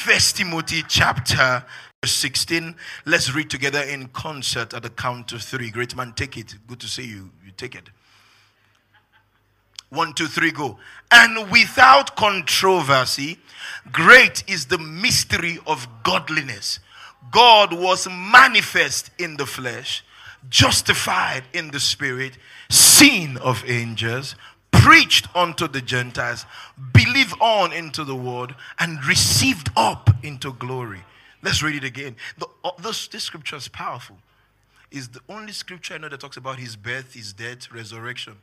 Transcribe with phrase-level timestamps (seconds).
[0.00, 1.62] First Timothy chapter
[2.02, 2.74] 16.
[3.04, 5.70] Let's read together in concert at the count of three.
[5.70, 6.54] Great man, take it.
[6.66, 7.28] Good to see you.
[7.44, 7.90] You take it.
[9.90, 10.78] One, two, three, go.
[11.12, 13.40] And without controversy,
[13.92, 16.78] great is the mystery of godliness.
[17.30, 20.02] God was manifest in the flesh,
[20.48, 22.38] justified in the spirit,
[22.70, 24.34] seen of angels,
[24.80, 26.46] preached unto the Gentiles,
[26.92, 31.00] believed on into the word, and received up into glory.
[31.42, 32.16] Let's read it again.
[32.38, 34.16] The, uh, this, this scripture is powerful.
[34.90, 38.36] It's the only scripture I know that talks about his birth, his death, resurrection.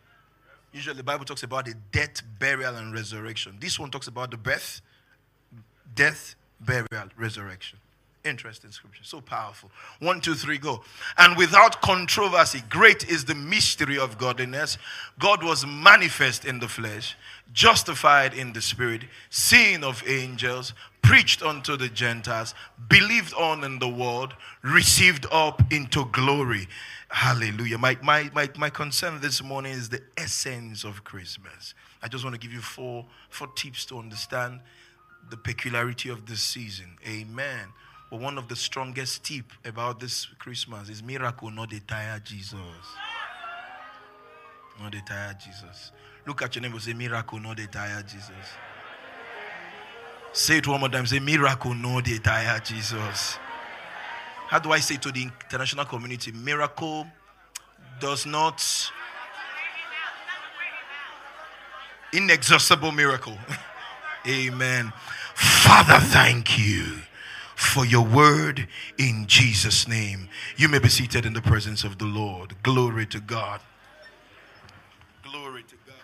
[0.71, 3.57] Usually the Bible talks about the death, burial, and resurrection.
[3.59, 4.81] This one talks about the birth,
[5.95, 7.79] death, burial, resurrection.
[8.27, 9.03] Interesting scripture.
[9.03, 9.71] So powerful.
[9.99, 10.83] One, two, three, go.
[11.17, 14.77] And without controversy, great is the mystery of godliness.
[15.17, 17.15] God was manifest in the flesh,
[17.53, 22.53] justified in the spirit, seen of angels, preached unto the Gentiles,
[22.89, 26.67] believed on in the world, received up into glory.
[27.07, 27.77] Hallelujah.
[27.77, 31.73] My, my, my, my concern this morning is the essence of Christmas.
[32.03, 34.59] I just want to give you four, four tips to understand
[35.29, 36.97] the peculiarity of this season.
[37.07, 37.69] Amen.
[38.09, 42.57] But one of the strongest tip about this Christmas is miracle, no dey tire Jesus.
[44.81, 45.91] No dey tire Jesus.
[46.25, 48.31] Look at your neighbor, say miracle, no dey tire Jesus.
[50.31, 51.05] Say it one more time.
[51.05, 53.37] Say miracle, no dey tire Jesus.
[54.47, 56.31] How do I say to the international community?
[56.31, 57.05] Miracle
[57.99, 58.63] does not
[62.13, 63.37] inexhaustible miracle.
[64.27, 64.93] Amen.
[65.35, 66.99] Father, thank you
[67.57, 68.67] for your word
[68.99, 70.29] in Jesus' name.
[70.57, 72.61] You may be seated in the presence of the Lord.
[72.61, 73.61] Glory to God.
[75.23, 75.95] Glory to God.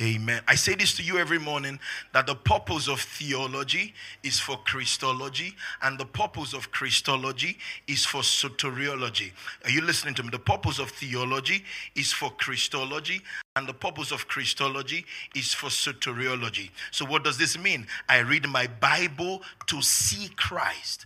[0.00, 0.42] Amen.
[0.48, 1.78] I say this to you every morning
[2.12, 8.22] that the purpose of theology is for Christology, and the purpose of Christology is for
[8.22, 9.30] soteriology.
[9.64, 10.30] Are you listening to me?
[10.30, 11.64] The purpose of theology
[11.94, 13.22] is for Christology,
[13.60, 15.04] and the purpose of Christology
[15.36, 16.70] is for soteriology.
[16.90, 17.86] So, what does this mean?
[18.08, 21.04] I read my Bible to see Christ.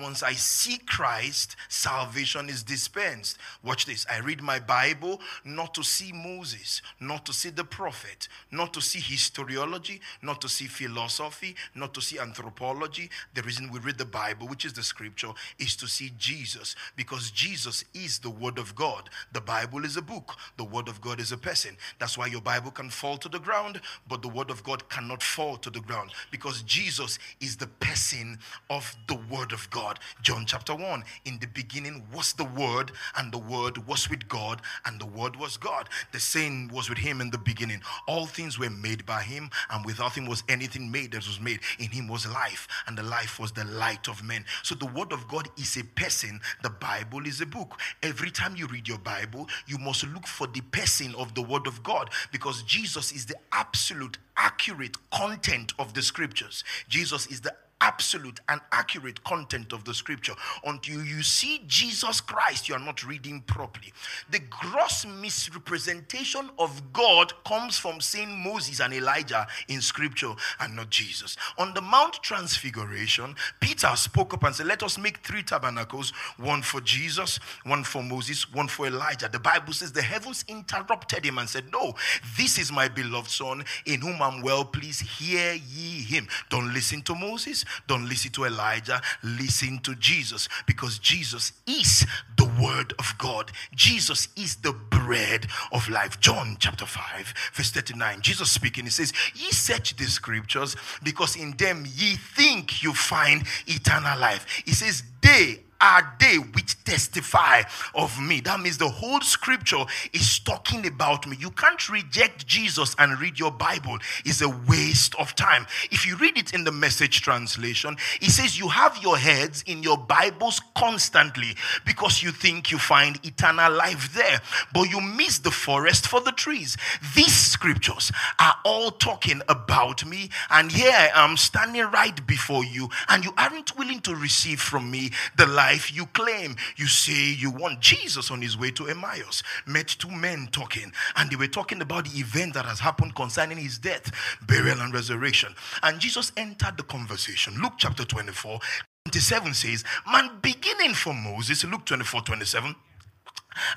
[0.00, 3.36] Once I see Christ, salvation is dispensed.
[3.62, 4.06] Watch this.
[4.10, 8.80] I read my Bible not to see Moses, not to see the prophet, not to
[8.80, 13.10] see historiology, not to see philosophy, not to see anthropology.
[13.34, 17.30] The reason we read the Bible, which is the scripture, is to see Jesus because
[17.30, 19.10] Jesus is the Word of God.
[19.34, 21.76] The Bible is a book, the Word of God is a person.
[21.98, 25.22] That's why your Bible can fall to the ground, but the Word of God cannot
[25.22, 28.38] fall to the ground because Jesus is the person
[28.70, 29.81] of the Word of God.
[30.22, 34.60] John chapter 1 In the beginning was the Word, and the Word was with God,
[34.84, 35.88] and the Word was God.
[36.12, 37.80] The same was with Him in the beginning.
[38.06, 41.60] All things were made by Him, and without Him was anything made that was made.
[41.78, 44.44] In Him was life, and the life was the light of men.
[44.62, 47.78] So the Word of God is a person, the Bible is a book.
[48.02, 51.66] Every time you read your Bible, you must look for the person of the Word
[51.66, 56.64] of God because Jesus is the absolute, accurate content of the scriptures.
[56.88, 60.34] Jesus is the absolute and accurate content of the scripture.
[60.64, 63.92] Until you see Jesus Christ, you are not reading properly.
[64.30, 70.90] The gross misrepresentation of God comes from seeing Moses and Elijah in scripture and not
[70.90, 71.36] Jesus.
[71.58, 76.62] On the Mount Transfiguration, Peter spoke up and said, Let us make three tabernacles one
[76.62, 79.28] for Jesus, one for Moses, one for Elijah.
[79.28, 81.94] The Bible says the heavens interrupted him and said, No,
[82.38, 85.02] this is my beloved Son in whom I'm well pleased.
[85.02, 86.28] Hear ye him.
[86.48, 92.06] Don't listen to Moses, don't listen to Elijah, listen to Jesus because Jesus is
[92.36, 93.50] the Word of God.
[93.74, 96.20] Jesus is the bread of life.
[96.20, 98.20] John chapter 5, verse 39.
[98.20, 103.44] Jesus speaking, he says, Ye search the scriptures because in them ye think you find
[103.66, 104.46] eternal life.
[104.64, 107.62] He says, They are they which testify
[107.94, 108.40] of me.
[108.40, 111.36] That means the whole scripture is talking about me.
[111.38, 115.66] You can't reject Jesus and read your Bible, it's a waste of time.
[115.90, 119.82] If you read it in the message translation, it says you have your heads in
[119.82, 124.40] your Bibles constantly because you think you find eternal life there,
[124.72, 126.76] but you miss the forest for the trees.
[127.16, 132.88] These scriptures are all talking about me, and here I am standing right before you,
[133.08, 136.56] and you aren't willing to receive from me the life life you claim.
[136.76, 139.42] You say you want Jesus on his way to Emmaus.
[139.66, 143.56] Met two men talking, and they were talking about the event that has happened concerning
[143.58, 144.12] his death,
[144.46, 145.54] burial, and resurrection.
[145.82, 147.54] And Jesus entered the conversation.
[147.62, 148.58] Luke chapter 24,
[149.06, 152.74] 27 says, Man, beginning from Moses, Luke 24, 27,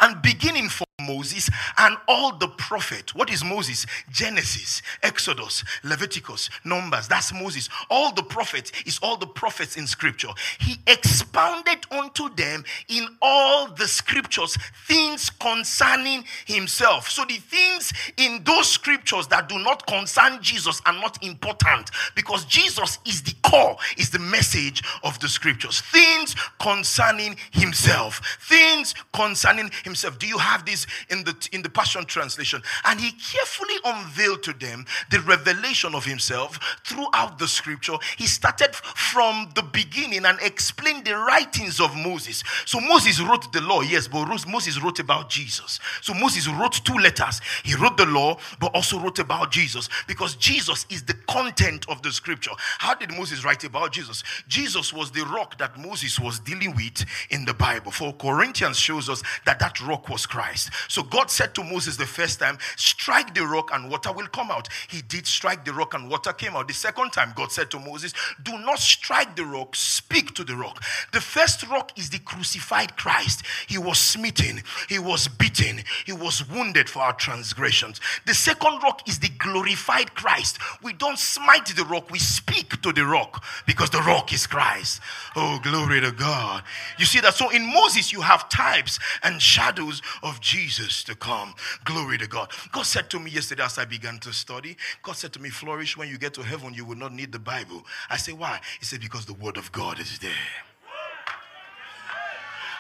[0.02, 3.14] and beginning from Moses and all the prophet.
[3.16, 3.86] What is Moses?
[4.12, 7.08] Genesis, Exodus, Leviticus, Numbers.
[7.08, 7.70] That's Moses.
[7.90, 10.30] All the prophets is all the prophets in scripture.
[10.60, 14.58] He expounded unto them in all the scriptures
[14.88, 17.10] things concerning himself.
[17.10, 22.46] So the things in those scriptures that do not concern Jesus are not important because
[22.46, 25.82] Jesus is the core, is the message of the scriptures.
[25.82, 28.22] Things concerning himself.
[28.42, 30.20] Things concerning himself.
[30.20, 32.62] Do you have this in the in the Passion translation?
[32.86, 37.98] And he carefully unveiled to them the revelation of himself throughout the scripture.
[38.18, 42.44] He started from the beginning and explained the writings of Moses.
[42.66, 45.80] So Moses wrote the law, yes, but Moses wrote about Jesus.
[46.02, 47.42] So Moses wrote two letters.
[47.64, 52.02] He wrote the law, but also wrote about Jesus because Jesus is the content of
[52.02, 52.52] the scripture.
[52.78, 54.24] How did Moses write about Jesus?
[54.48, 57.92] Jesus was the rock that Moses was dealing with in the Bible.
[57.92, 60.70] For Corinthians shows us that that rock was Christ.
[60.88, 64.52] So God said to Moses the first time, strike the rock and water will come
[64.52, 64.68] out.
[64.90, 66.68] He did strike the rock and water came out.
[66.68, 70.56] The second time God said to Moses, do not strike the rock, speak to the
[70.56, 70.84] rock.
[71.12, 73.44] The first rock is the crucified Christ.
[73.68, 78.00] He was smitten, he was beaten, he was wounded for our transgressions.
[78.26, 80.60] The second rock is the glorified Christ.
[80.84, 85.02] We don't smite the rock, we speak to the rock because the rock is Christ.
[85.36, 86.64] Oh, glory to God.
[86.98, 87.34] You see that?
[87.34, 90.65] So in Moses, you have types and shadows of Jesus
[91.06, 91.54] to come.
[91.84, 92.52] Glory to God.
[92.72, 95.98] God said to me yesterday as I began to study, God said to me, Flourish,
[95.98, 97.86] when you get to heaven, you will not need the Bible.
[98.10, 98.60] I say, Why?
[98.80, 100.32] He said, Because the word of God is there.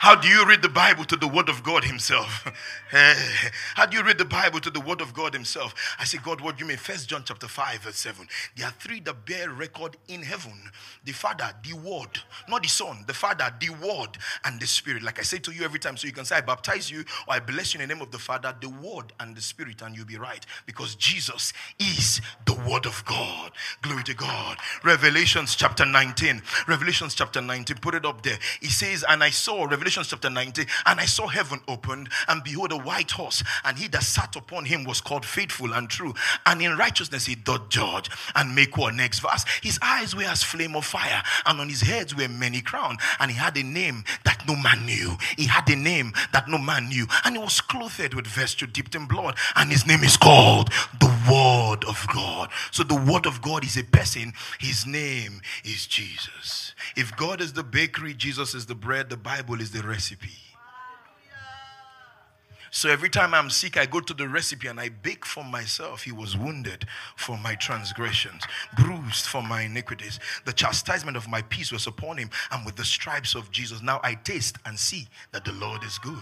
[0.05, 2.45] How do you read the Bible to the Word of God Himself?
[2.93, 3.15] Eh,
[3.73, 5.73] how do you read the Bible to the Word of God Himself?
[5.99, 6.77] I say, God, what do you mean?
[6.77, 8.27] First John chapter 5, verse 7.
[8.55, 10.53] There are three that bear record in heaven
[11.03, 15.03] the Father, the Word, not the Son, the Father, the Word, and the Spirit.
[15.03, 17.33] Like I say to you every time, so you can say, I baptize you or
[17.33, 19.95] I bless you in the name of the Father, the Word, and the Spirit, and
[19.95, 20.45] you'll be right.
[20.65, 23.51] Because Jesus is the Word of God.
[23.81, 24.57] Glory to God.
[24.83, 26.43] Revelations chapter 19.
[26.67, 27.77] Revelations chapter 19.
[27.77, 28.37] Put it up there.
[28.61, 32.73] He says, And I saw, Revelation chapter 19, and I saw heaven opened, and behold,
[32.73, 36.13] a white horse, and he that sat upon him was called faithful and true,
[36.45, 38.91] and in righteousness he doth judge and make war.
[38.91, 39.45] Next verse.
[39.61, 43.31] His eyes were as flame of fire, and on his heads were many crowns, and
[43.31, 45.15] he had a name that no man knew.
[45.37, 48.95] He had a name that no man knew, and he was clothed with vesture dipped
[48.95, 52.49] in blood, and his name is called the Word of God.
[52.71, 56.73] So the Word of God is a person, his name is Jesus.
[56.95, 60.45] If God is the bakery, Jesus is the bread, the Bible is the recipe.
[62.75, 66.03] So every time I'm sick, I go to the recipe and I bake for myself.
[66.03, 66.85] He was wounded
[67.15, 68.43] for my transgressions,
[68.75, 70.19] bruised for my iniquities.
[70.43, 74.01] The chastisement of my peace was upon him, and with the stripes of Jesus, now
[74.03, 76.19] I taste and see that the Lord is good.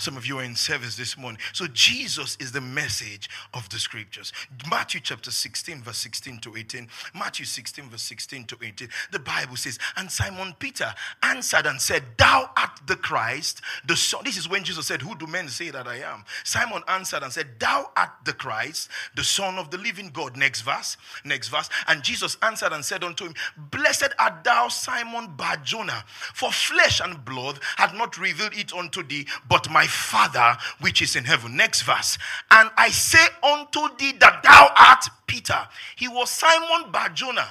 [0.00, 1.38] Some of you are in service this morning.
[1.52, 4.32] So Jesus is the message of the scriptures.
[4.70, 6.88] Matthew chapter 16, verse 16 to 18.
[7.14, 8.88] Matthew 16, verse 16 to 18.
[9.12, 14.22] The Bible says, And Simon Peter answered and said, Thou art the Christ, the Son.
[14.24, 16.24] This is when Jesus said, Who do men say that I am?
[16.44, 20.34] Simon answered and said, Thou art the Christ, the Son of the living God.
[20.34, 20.96] Next verse.
[21.26, 21.68] Next verse.
[21.88, 23.34] And Jesus answered and said unto him,
[23.70, 29.26] Blessed art thou, Simon Barjona, for flesh and blood had not revealed it unto thee,
[29.46, 31.56] but my Father which is in heaven.
[31.56, 32.18] Next verse.
[32.50, 35.68] And I say unto thee that thou art Peter.
[35.96, 37.46] He was Simon Barjona.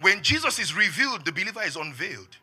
[0.00, 2.36] When Jesus is revealed, the believer is unveiled.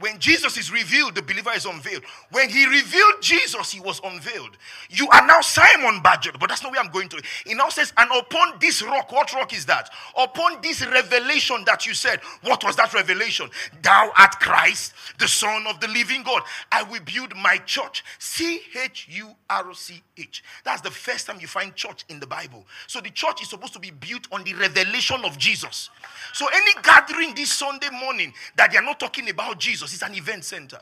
[0.00, 2.04] When Jesus is revealed, the believer is unveiled.
[2.30, 4.56] When he revealed Jesus, he was unveiled.
[4.90, 7.22] You are now Simon Badger, but that's not where I'm going to.
[7.46, 9.90] He now says, And upon this rock, what rock is that?
[10.16, 13.48] Upon this revelation that you said, what was that revelation?
[13.82, 16.42] Thou art Christ, the Son of the living God.
[16.72, 18.04] I will build my church.
[18.18, 20.44] C H U R C H.
[20.64, 22.66] That's the first time you find church in the Bible.
[22.86, 25.90] So the church is supposed to be built on the revelation of Jesus.
[26.32, 30.14] So any gathering this Sunday morning that they are not talking about Jesus, it's an
[30.14, 30.80] event center.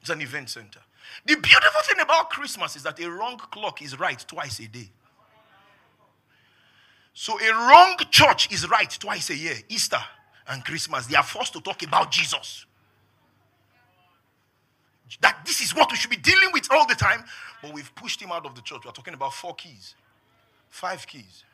[0.00, 0.80] It's an event center.
[1.24, 4.90] The beautiful thing about Christmas is that a wrong clock is right twice a day.
[7.14, 9.54] So a wrong church is right twice a year.
[9.68, 10.02] Easter
[10.48, 12.66] and Christmas, they are forced to talk about Jesus.
[15.20, 17.22] That this is what we should be dealing with all the time,
[17.62, 18.80] but we've pushed him out of the church.
[18.84, 19.94] We're talking about four keys,
[20.70, 21.44] five keys,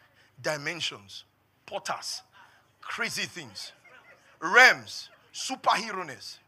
[0.40, 1.24] dimensions,
[1.66, 2.22] potters,
[2.80, 3.72] crazy things
[4.40, 6.38] realms, superheroes,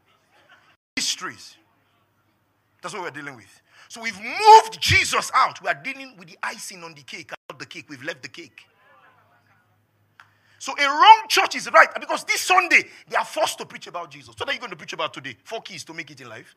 [0.95, 1.57] mysteries.
[2.81, 3.61] That's what we're dealing with.
[3.87, 5.61] So we've moved Jesus out.
[5.61, 7.85] We are dealing with the icing on the cake, not the cake.
[7.89, 8.65] We've left the cake.
[10.59, 14.11] So a wrong church is right because this Sunday they are forced to preach about
[14.11, 14.27] Jesus.
[14.37, 15.35] So what are you going to preach about today?
[15.43, 16.55] Four keys to make it in life.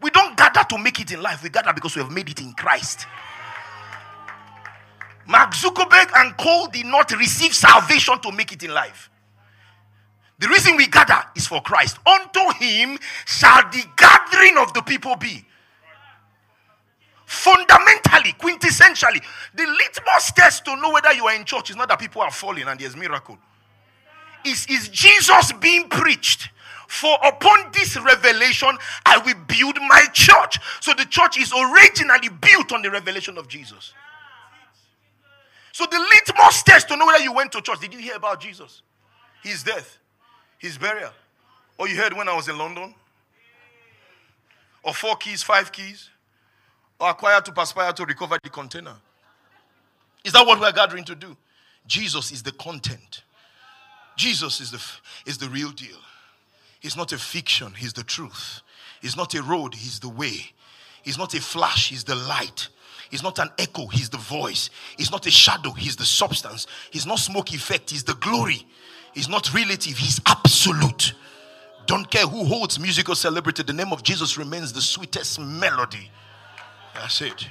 [0.00, 1.42] We don't gather to make it in life.
[1.42, 3.06] We gather because we have made it in Christ.
[5.26, 9.08] Mark Zuckerberg and Cole did not receive salvation to make it in life.
[10.44, 11.96] The reason we gather is for Christ.
[12.06, 15.42] Unto him shall the gathering of the people be.
[17.24, 19.24] Fundamentally, quintessentially,
[19.54, 22.30] the litmus test to know whether you are in church is not that people are
[22.30, 23.38] falling and there's miracle.
[24.44, 26.50] Is, is Jesus being preached?
[26.88, 30.58] For upon this revelation, I will build my church.
[30.82, 33.94] So the church is originally built on the revelation of Jesus.
[35.72, 38.42] So the litmus test to know whether you went to church, did you hear about
[38.42, 38.82] Jesus?
[39.42, 40.00] His death,
[40.64, 41.12] his burial.
[41.78, 42.94] Or you heard when I was in London?
[44.82, 46.10] Or four keys, five keys?
[47.00, 48.94] or acquire to perspire to recover the container.
[50.24, 51.36] Is that what we're gathering to do?
[51.86, 53.22] Jesus is the content.
[54.16, 54.82] Jesus is the,
[55.26, 55.98] is the real deal.
[56.80, 58.62] He's not a fiction, He's the truth.
[59.02, 60.52] He's not a road, He's the way.
[61.02, 62.68] He's not a flash, He's the light.
[63.10, 64.70] He's not an echo, He's the voice.
[64.96, 66.66] He's not a shadow, He's the substance.
[66.90, 68.66] He's not smoke effect, He's the glory.
[69.14, 71.14] He's not relative, He's absolute.
[71.86, 76.10] Don't care who holds musical celebrity, the name of Jesus remains the sweetest melody.
[76.94, 77.46] That's it.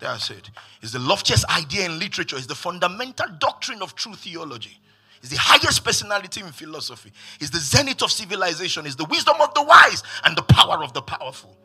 [0.00, 0.50] That's it.
[0.82, 2.36] It's the loftiest idea in literature.
[2.36, 4.78] It's the fundamental doctrine of true theology.
[5.22, 7.12] It's the highest personality in philosophy.
[7.40, 8.84] It's the zenith of civilization.
[8.86, 11.56] It's the wisdom of the wise and the power of the powerful.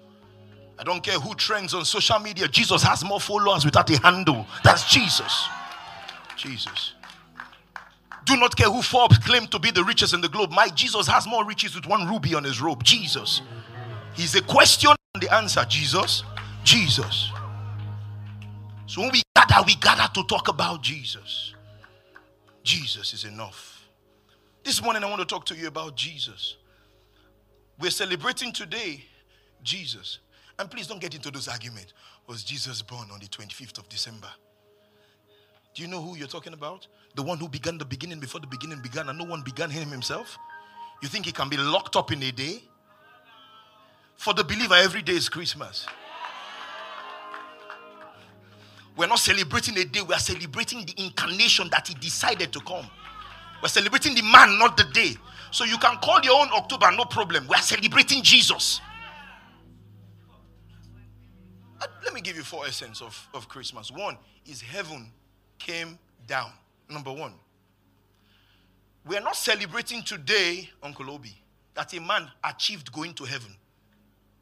[0.78, 2.48] I don't care who trends on social media.
[2.48, 4.46] Jesus has more followers without a handle.
[4.64, 5.48] That's Jesus.
[6.36, 6.94] Jesus.
[8.28, 10.52] Do not care who Forbes claimed to be the richest in the globe.
[10.52, 12.84] My Jesus has more riches with one ruby on his robe.
[12.84, 13.42] Jesus.
[14.14, 15.64] He's a question and the answer.
[15.70, 16.24] Jesus.
[16.66, 17.32] Jesus.
[18.86, 21.54] So when we gather, we gather to talk about Jesus.
[22.64, 23.88] Jesus is enough.
[24.62, 26.58] This morning, I want to talk to you about Jesus.
[27.80, 29.06] We're celebrating today
[29.64, 30.20] Jesus.
[30.60, 31.94] And please don't get into those arguments.
[32.28, 34.28] Was Jesus born on the 25th of December?
[35.74, 36.88] Do you know who you're talking about?
[37.18, 39.90] The one who began the beginning before the beginning began, and no one began him
[39.90, 40.38] himself?
[41.02, 42.62] You think he can be locked up in a day?
[44.18, 45.88] For the believer, every day is Christmas.
[48.96, 52.88] We're not celebrating a day, we are celebrating the incarnation that He decided to come.
[53.64, 55.16] We're celebrating the man, not the day.
[55.50, 57.48] So you can call your own October, no problem.
[57.48, 58.80] We are celebrating Jesus.
[61.82, 63.92] Uh, let me give you four essence of, of Christmas.
[63.92, 65.12] One is heaven
[65.58, 65.98] came
[66.28, 66.52] down.
[66.90, 67.34] Number one.
[69.06, 71.34] We are not celebrating today, Uncle Obi,
[71.74, 73.56] that a man achieved going to heaven.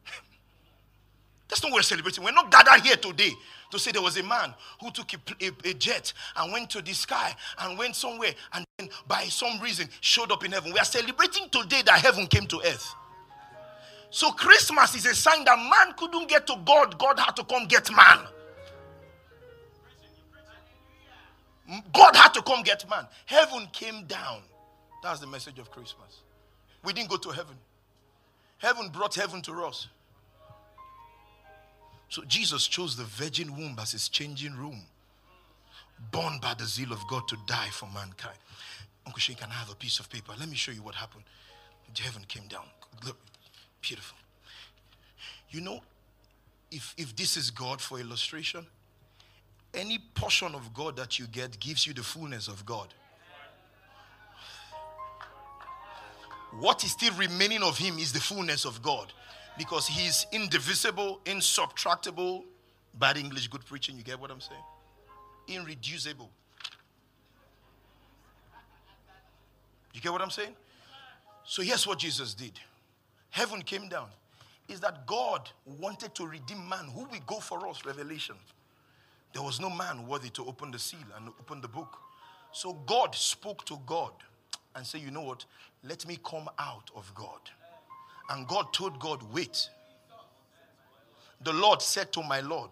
[1.47, 2.23] That's not what we're celebrating.
[2.23, 3.31] We're not gathered here today
[3.71, 6.81] to say there was a man who took a, a, a, jet and went to
[6.81, 10.71] the sky and went somewhere and then by some reason showed up in heaven.
[10.71, 12.93] We are celebrating today that heaven came to earth.
[14.09, 17.67] So Christmas is a sign that man couldn't get to God, God had to come
[17.67, 18.19] get man.
[21.93, 23.07] God had to come get man.
[23.25, 24.41] Heaven came down.
[25.01, 26.21] That's the message of Christmas.
[26.83, 27.55] We didn't go to heaven.
[28.57, 29.87] Heaven brought heaven to us.
[32.09, 34.83] So Jesus chose the virgin womb as his changing room,
[36.11, 38.37] born by the zeal of God to die for mankind.
[39.05, 40.33] Uncle Shane, can I have a piece of paper?
[40.39, 41.23] Let me show you what happened.
[41.97, 42.65] Heaven came down.
[43.05, 43.17] Look,
[43.81, 44.17] beautiful.
[45.49, 45.81] You know,
[46.71, 48.65] if, if this is God for illustration,
[49.75, 52.93] any portion of God that you get gives you the fullness of God.
[56.59, 59.11] What is still remaining of Him is the fullness of God
[59.57, 62.43] because He is indivisible, insubtractable.
[62.97, 63.97] Bad English, good preaching.
[63.97, 64.61] You get what I'm saying?
[65.47, 66.29] Irreducible.
[69.93, 70.55] You get what I'm saying?
[71.45, 72.53] So here's what Jesus did.
[73.29, 74.07] Heaven came down.
[74.67, 76.85] Is that God wanted to redeem man?
[76.93, 77.85] Who will go for us?
[77.85, 78.35] Revelation.
[79.35, 81.99] There was no man worthy to open the seal and open the book.
[82.53, 84.13] So God spoke to God
[84.73, 85.43] and said, You know what?
[85.83, 87.41] Let me come out of God.
[88.29, 89.69] And God told God, Wait.
[91.43, 92.69] The Lord said to my Lord,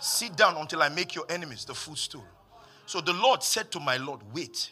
[0.00, 2.24] Sit down until I make your enemies the footstool.
[2.86, 4.70] So the Lord said to my Lord, Wait,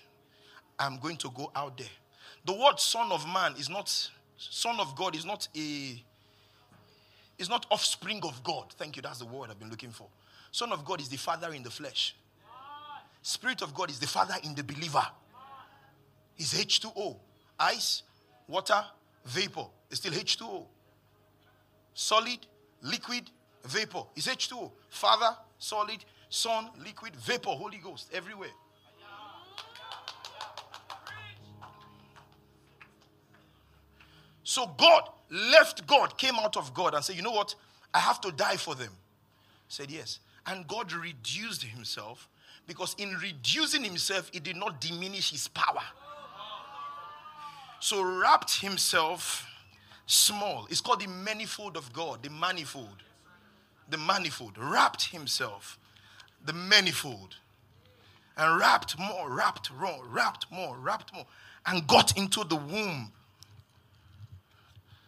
[0.78, 1.88] I'm going to go out there.
[2.46, 3.88] The word son of man is not,
[4.36, 6.00] son of God is not a,
[7.42, 8.72] is not offspring of God.
[8.78, 10.06] Thank you, that's the word I've been looking for.
[10.50, 12.14] Son of God is the father in the flesh.
[13.20, 15.04] Spirit of God is the father in the believer.
[16.34, 17.16] He's H2O.
[17.58, 18.02] Ice,
[18.48, 18.82] water,
[19.26, 19.66] vapor.
[19.90, 20.64] It's still H2O.
[21.94, 22.38] Solid,
[22.80, 23.24] liquid,
[23.66, 24.04] vapor.
[24.16, 24.70] It's H2O.
[24.88, 28.48] Father, solid, Son, liquid, vapor, Holy Ghost, everywhere.
[34.52, 37.54] So God left God, came out of God, and said, You know what?
[37.94, 38.90] I have to die for them.
[39.66, 40.18] Said yes.
[40.46, 42.28] And God reduced himself
[42.66, 45.82] because in reducing himself, he did not diminish his power.
[47.80, 49.46] So wrapped himself
[50.04, 50.66] small.
[50.68, 53.02] It's called the manifold of God, the manifold.
[53.88, 54.58] The manifold.
[54.58, 55.78] Wrapped himself,
[56.44, 57.36] the manifold.
[58.36, 61.24] And wrapped more, wrapped more, wrapped more, wrapped more.
[61.64, 63.12] And got into the womb.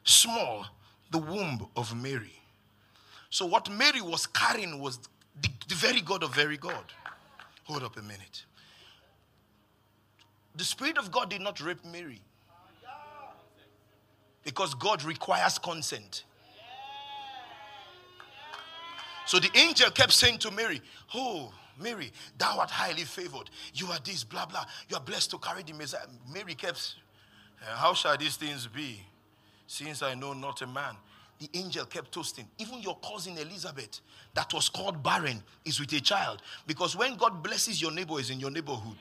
[0.04, 0.66] Small,
[1.10, 2.32] the womb of Mary.
[3.30, 4.98] So what Mary was carrying was
[5.40, 6.84] the, the very God of very God.
[7.64, 8.44] Hold up a minute.
[10.54, 12.20] The Spirit of God did not rape Mary
[14.44, 16.24] because God requires consent.
[19.26, 20.82] So the angel kept saying to Mary,
[21.14, 23.50] Oh, Mary, thou art highly favored.
[23.72, 24.64] You are this, blah, blah.
[24.88, 26.06] You are blessed to carry the Messiah.
[26.32, 26.96] Mary kept,
[27.60, 29.00] How shall these things be,
[29.66, 30.96] since I know not a man?
[31.38, 32.46] The angel kept toasting.
[32.58, 34.00] Even your cousin Elizabeth,
[34.34, 36.42] that was called barren, is with a child.
[36.66, 38.96] Because when God blesses your neighbor, is in your neighborhood.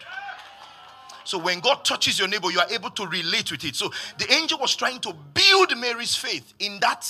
[1.26, 3.76] So when God touches your neighbor, you are able to relate with it.
[3.76, 7.08] So the angel was trying to build Mary's faith in that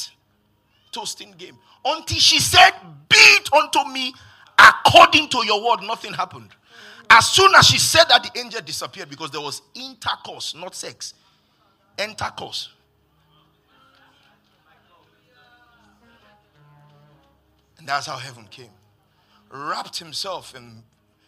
[0.91, 2.72] toasting game until she said,
[3.10, 4.13] Be it unto me
[4.60, 5.81] according to your word.
[5.83, 6.50] Nothing happened.
[7.10, 11.13] As soon as she said that, the angel disappeared because there was intercourse, not sex.
[11.98, 12.69] Intercourse.
[17.83, 18.69] And that's how heaven came.
[19.51, 20.83] Wrapped himself and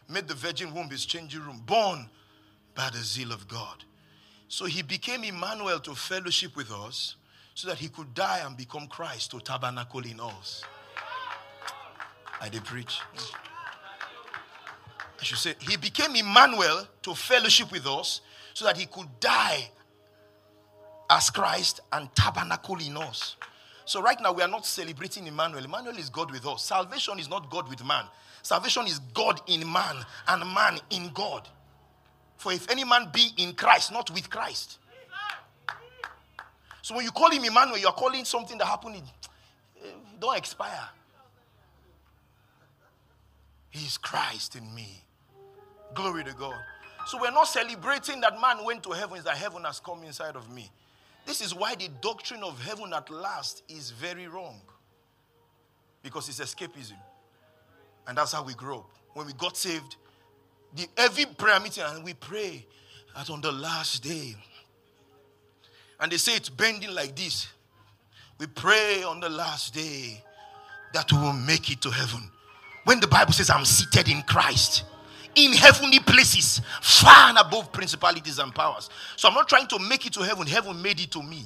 [0.07, 2.09] made the virgin womb his changing room, born
[2.73, 3.83] by the zeal of God.
[4.47, 7.17] So he became Emmanuel to fellowship with us
[7.55, 10.63] so that he could die and become Christ to tabernacle in us.
[12.39, 13.01] I did preach.
[15.19, 18.21] I should say, he became Emmanuel to fellowship with us
[18.53, 19.69] so that he could die
[21.09, 23.35] as Christ and tabernacle in us.
[23.85, 25.63] So, right now, we are not celebrating Emmanuel.
[25.63, 26.63] Emmanuel is God with us.
[26.63, 28.05] Salvation is not God with man,
[28.41, 29.95] salvation is God in man
[30.27, 31.47] and man in God.
[32.37, 34.79] For if any man be in Christ, not with Christ.
[36.81, 39.87] So when you call him Emmanuel, you are calling something that happened in, uh,
[40.19, 40.89] don't expire.
[43.71, 45.01] He is Christ in me.
[45.95, 46.53] Glory to God.
[47.07, 50.49] So we're not celebrating that man went to heaven, that heaven has come inside of
[50.51, 50.69] me.
[51.25, 54.61] This is why the doctrine of heaven at last is very wrong.
[56.03, 56.97] Because it's escapism.
[58.07, 58.79] And that's how we grow.
[58.79, 58.89] up.
[59.13, 59.95] When we got saved,
[60.75, 62.65] the every prayer meeting and we pray
[63.15, 64.35] that on the last day.
[65.99, 67.47] And they say it's bending like this.
[68.37, 70.21] We pray on the last day
[70.93, 72.29] that we will make it to heaven.
[72.83, 74.83] When the Bible says, I'm seated in Christ
[75.35, 78.89] in heavenly places, far and above principalities and powers.
[79.15, 81.45] So I'm not trying to make it to heaven, heaven made it to me.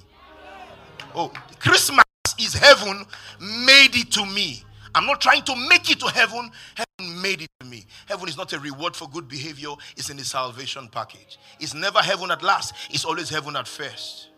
[1.16, 2.04] Oh, Christmas
[2.40, 3.06] is heaven
[3.40, 4.64] made it to me.
[4.96, 6.52] I'm not trying to make it to heaven.
[6.76, 7.86] Heaven made it to me.
[8.08, 11.38] Heaven is not a reward for good behavior, it's in the salvation package.
[11.60, 14.30] It's never heaven at last, it's always heaven at first.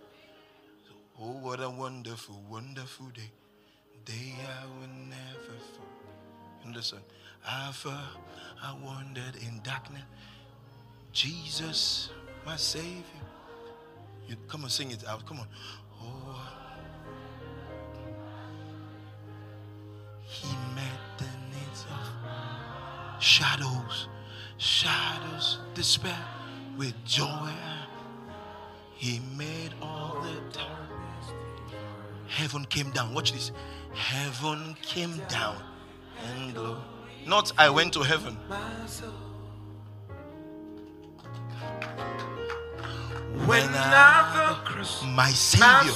[1.20, 3.32] Oh, what a wonderful, wonderful day.
[4.06, 6.66] Day I will never forget.
[6.66, 7.00] And listen,
[7.48, 7.86] I've,
[8.62, 10.04] I wandered in darkness.
[11.12, 12.10] Jesus,
[12.46, 13.04] my Savior.
[14.28, 15.26] You come and sing it out.
[15.26, 15.48] Come on.
[16.02, 16.52] Oh,
[20.24, 24.08] He met the needs of shadows,
[24.58, 26.26] shadows, despair
[26.78, 27.52] with joy.
[28.94, 31.34] He made all the darkness.
[32.28, 33.14] Heaven came down.
[33.14, 33.52] Watch this.
[33.94, 35.62] Heaven came down
[36.38, 36.58] and.
[37.26, 38.36] Not I went to heaven.
[43.46, 44.58] When I,
[45.16, 45.90] my Savior,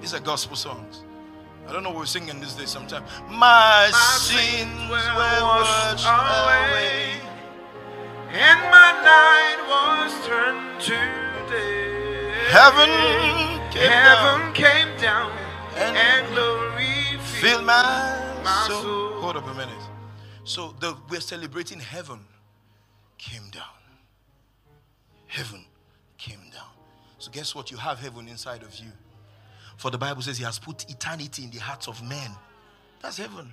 [0.00, 1.04] these are gospel songs.
[1.68, 3.08] I don't know what we're singing this day sometimes.
[3.28, 7.20] My, my sins were washed away,
[8.30, 10.98] and my night was turned to
[11.50, 12.32] day.
[12.48, 12.90] Heaven
[13.70, 15.32] came Heaven down, came down
[15.76, 17.01] and, and glory
[17.42, 18.82] filled my, my soul.
[18.82, 19.20] soul.
[19.20, 19.84] Hold up a minute.
[20.44, 22.20] So the, we're celebrating heaven
[23.18, 23.64] came down.
[25.26, 25.64] Heaven
[26.18, 26.70] came down.
[27.18, 27.72] So guess what?
[27.72, 28.90] You have heaven inside of you.
[29.76, 32.30] For the Bible says He has put eternity in the hearts of men.
[33.00, 33.52] That's heaven.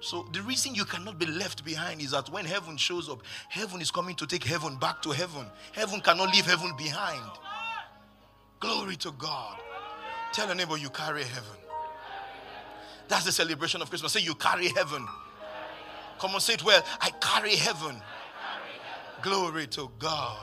[0.00, 3.82] So the reason you cannot be left behind is that when heaven shows up, heaven
[3.82, 5.44] is coming to take heaven back to heaven.
[5.72, 7.30] Heaven cannot leave heaven behind.
[8.58, 9.58] Glory to God.
[10.32, 11.60] Tell your neighbor you carry heaven.
[13.10, 14.12] That's the celebration of Christmas.
[14.12, 15.04] Say you carry heaven.
[16.20, 16.80] Come on, say it well.
[17.00, 18.00] I carry heaven.
[19.20, 20.38] Glory to God.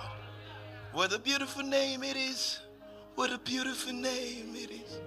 [0.92, 2.60] What a beautiful name it is.
[3.16, 5.00] What a beautiful name it is.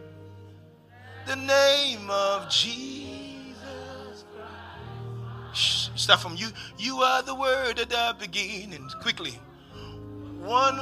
[1.27, 5.90] The name of Jesus Christ.
[5.96, 6.49] Start from you.
[6.79, 8.88] You are the word at the beginning.
[9.03, 9.38] Quickly.
[10.40, 10.79] One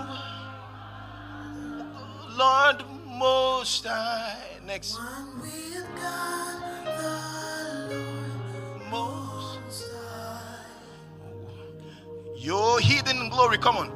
[2.37, 4.37] Lord Most High.
[4.65, 4.97] Next.
[4.97, 6.68] One with God,
[12.39, 13.59] Your hidden glory.
[13.59, 13.93] Come on.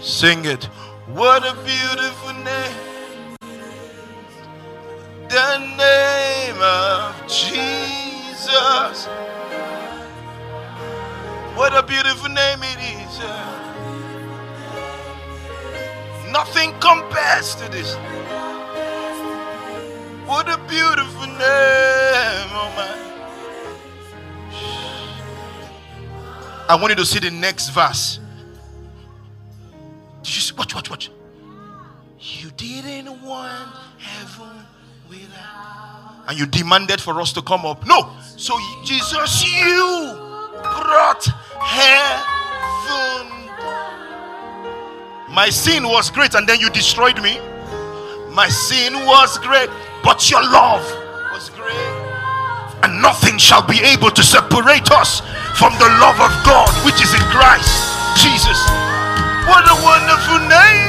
[0.00, 0.64] Sing it.
[1.12, 3.36] What a beautiful name.
[5.28, 9.06] The name of Jesus.
[11.56, 13.18] What a beautiful name it is.
[16.30, 17.96] Nothing compares to this.
[20.26, 23.06] What a beautiful name, oh my.
[26.68, 28.18] I want you to see the next verse.
[30.22, 30.54] Did you see?
[30.56, 31.10] Watch, watch, watch.
[32.18, 34.66] You didn't want heaven
[35.08, 36.24] without.
[36.28, 37.86] And you demanded for us to come up.
[37.86, 38.12] No.
[38.36, 40.16] So, Jesus, you
[40.62, 41.26] brought
[45.36, 47.38] My sin was great, and then you destroyed me.
[48.32, 49.68] My sin was great,
[50.02, 50.80] but your love
[51.30, 51.76] was great.
[52.82, 55.20] And nothing shall be able to separate us
[55.60, 57.68] from the love of God which is in Christ
[58.16, 58.56] Jesus.
[59.44, 60.85] What a wonderful name!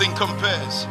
[0.00, 0.86] Nothing compares.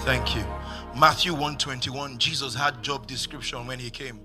[0.00, 0.44] Thank you.
[0.96, 4.18] Matthew 121, Jesus had job description when he came.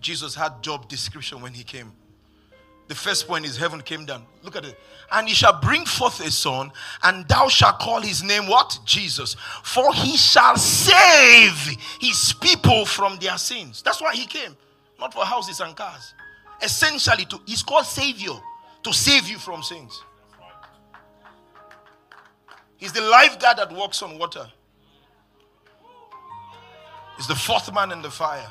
[0.00, 1.90] Jesus had job description when he came.
[2.88, 4.26] The first point is heaven came down.
[4.42, 4.78] Look at it.
[5.10, 8.78] And he shall bring forth a son, and thou shalt call his name what?
[8.84, 9.36] Jesus.
[9.62, 13.82] For he shall save his people from their sins.
[13.82, 14.56] That's why he came.
[14.98, 16.14] Not for houses and cars.
[16.62, 18.32] Essentially, to, he's called Savior
[18.82, 20.02] to save you from sins.
[22.76, 24.46] He's the lifeguard that walks on water.
[27.16, 28.50] He's the fourth man in the fire.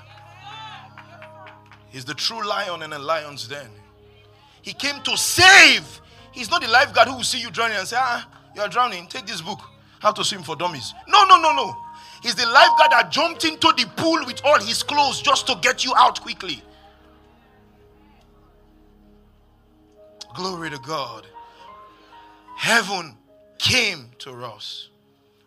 [1.89, 3.69] He's the true lion in a lion's den.
[4.61, 6.01] He came to save.
[6.31, 9.07] He's not the lifeguard who will see you drowning and say, Ah, you're drowning.
[9.07, 9.59] Take this book,
[9.99, 10.93] How to Swim for Dummies.
[11.07, 11.75] No, no, no, no.
[12.21, 15.83] He's the lifeguard that jumped into the pool with all his clothes just to get
[15.83, 16.61] you out quickly.
[20.35, 21.27] Glory to God.
[22.55, 23.17] Heaven
[23.57, 24.89] came to us.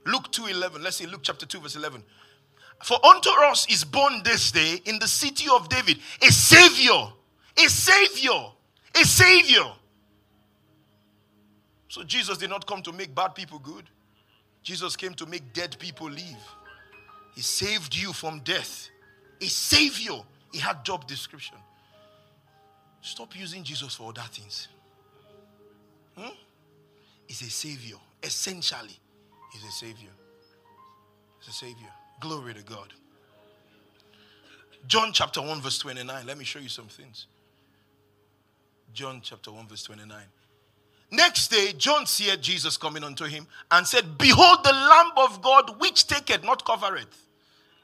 [0.04, 0.82] Luke 2:11.
[0.82, 2.02] Let's see Luke chapter 2 verse 11.
[2.82, 7.12] For unto us is born this day in the city of David a Savior,
[7.56, 8.50] a Savior,
[8.94, 9.64] a Savior.
[11.88, 13.84] So Jesus did not come to make bad people good,
[14.62, 16.54] Jesus came to make dead people live.
[17.34, 18.88] He saved you from death.
[19.40, 20.22] A Savior.
[20.52, 21.56] He had job description.
[23.02, 24.68] Stop using Jesus for other things.
[26.16, 26.32] Hmm?
[27.26, 27.96] He's a Savior.
[28.22, 28.98] Essentially,
[29.52, 30.10] He's a Savior.
[31.40, 31.90] He's a Savior.
[32.20, 32.94] Glory to God.
[34.86, 36.26] John chapter 1, verse 29.
[36.26, 37.26] Let me show you some things.
[38.94, 40.16] John chapter 1, verse 29.
[41.10, 45.80] Next day, John seeth Jesus coming unto him and said, Behold the Lamb of God
[45.80, 47.26] which taketh, not covereth.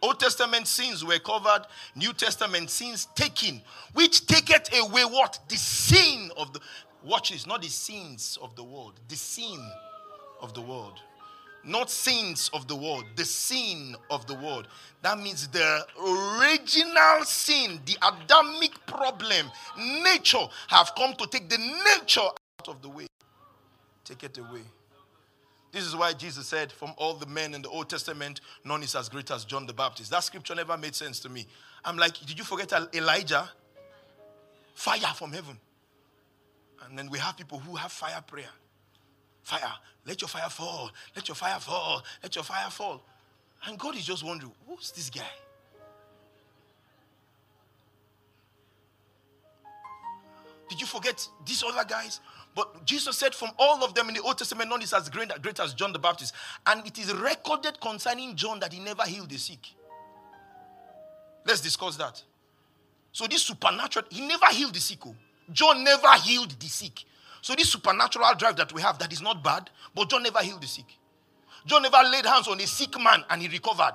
[0.03, 3.61] Old Testament sins were covered, New Testament sins taken,
[3.93, 5.39] which taketh away what?
[5.49, 6.61] The sin of the.
[7.03, 9.61] Watch this, not the sins of the world, the sin
[10.41, 11.01] of the world
[11.65, 14.69] not sins of the world, the sin of the world.
[15.03, 19.51] That means the original sin, the Adamic problem,
[20.03, 23.07] nature have come to take the nature out of the way.
[24.05, 24.63] Take it away.
[25.73, 28.95] This is why Jesus said, From all the men in the Old Testament, none is
[28.97, 30.11] as great as John the Baptist.
[30.11, 31.47] That scripture never made sense to me.
[31.85, 33.49] I'm like, Did you forget Elijah?
[34.75, 35.59] Fire from heaven.
[36.85, 38.49] And then we have people who have fire prayer.
[39.51, 39.73] Fire.
[40.07, 40.93] Let your fire fall.
[41.17, 42.05] Let your fire fall.
[42.23, 43.03] Let your fire fall.
[43.67, 45.23] And God is just wondering, who's this guy?
[50.69, 52.21] Did you forget these other guys?
[52.55, 55.31] But Jesus said, from all of them in the Old Testament, none is as great,
[55.43, 56.33] great as John the Baptist.
[56.65, 59.67] And it is recorded concerning John that he never healed the sick.
[61.45, 62.23] Let's discuss that.
[63.11, 65.05] So, this supernatural, he never healed the sick.
[65.05, 65.17] Oh.
[65.51, 67.05] John never healed the sick.
[67.43, 70.63] So, this supernatural drive that we have, that is not bad, but John never healed
[70.63, 70.85] the sick.
[71.67, 73.95] John never laid hands on a sick man and he recovered.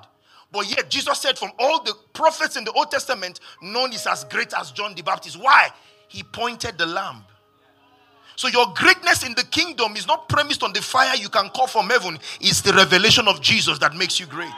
[0.52, 4.24] But yet, Jesus said, from all the prophets in the Old Testament, none is as
[4.24, 5.40] great as John the Baptist.
[5.40, 5.68] Why?
[6.08, 7.24] He pointed the lamb.
[8.36, 11.66] So, your greatness in the kingdom is not premised on the fire you can call
[11.66, 14.48] from heaven, it's the revelation of Jesus that makes you great.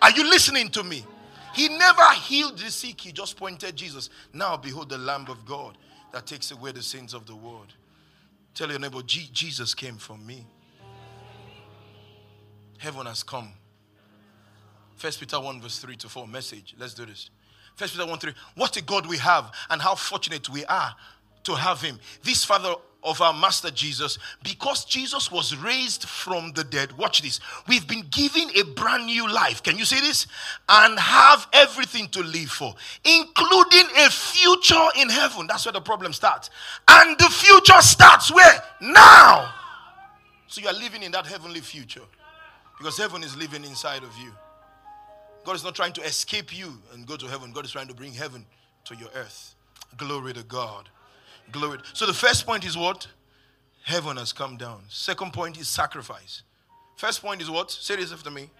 [0.00, 1.04] Are you listening to me?
[1.54, 4.10] He never healed the sick, he just pointed Jesus.
[4.32, 5.76] Now, behold, the Lamb of God
[6.12, 7.74] that takes away the sins of the world.
[8.54, 10.46] Tell your neighbor, Jesus came for me.
[12.78, 13.52] Heaven has come.
[14.96, 16.26] First Peter 1, verse 3 to 4.
[16.26, 16.74] Message.
[16.78, 17.30] Let's do this.
[17.76, 18.32] First Peter 1 3.
[18.56, 20.94] What a God we have, and how fortunate we are
[21.44, 21.98] to have him.
[22.22, 22.74] This Father
[23.08, 28.06] of our Master Jesus, because Jesus was raised from the dead, watch this, we've been
[28.10, 29.62] given a brand new life.
[29.62, 30.26] Can you see this?
[30.68, 35.46] And have everything to live for, including a future in heaven.
[35.46, 36.50] That's where the problem starts.
[36.86, 38.62] And the future starts where?
[38.80, 39.54] Now.
[40.48, 42.02] So you are living in that heavenly future
[42.78, 44.32] because heaven is living inside of you.
[45.44, 47.94] God is not trying to escape you and go to heaven, God is trying to
[47.94, 48.44] bring heaven
[48.84, 49.54] to your earth.
[49.96, 50.90] Glory to God.
[51.52, 51.78] Glory.
[51.92, 53.06] So the first point is what?
[53.84, 54.82] Heaven has come down.
[54.88, 56.42] Second point is sacrifice.
[56.96, 57.70] First point is what?
[57.70, 58.50] Say this after me.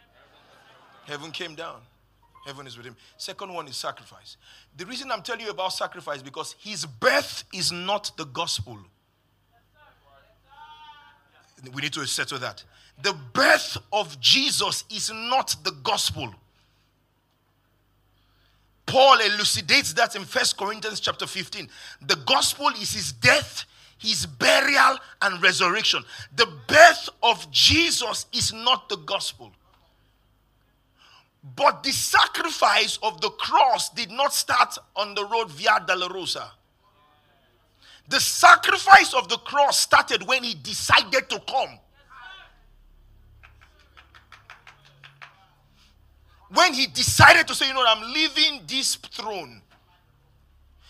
[1.06, 1.80] Heaven came down.
[2.46, 2.96] Heaven is with him.
[3.18, 4.36] Second one is sacrifice.
[4.76, 8.78] The reason I'm telling you about sacrifice because his birth is not the gospel.
[11.74, 12.64] We need to settle that.
[13.02, 16.32] The birth of Jesus is not the gospel.
[18.88, 21.68] Paul elucidates that in First Corinthians chapter 15.
[22.06, 23.66] The gospel is his death,
[23.98, 26.02] his burial, and resurrection.
[26.34, 29.52] The birth of Jesus is not the gospel.
[31.54, 36.50] But the sacrifice of the cross did not start on the road Via Dolorosa.
[38.08, 41.78] The sacrifice of the cross started when he decided to come.
[46.52, 49.62] When he decided to say, you know, I'm leaving this throne.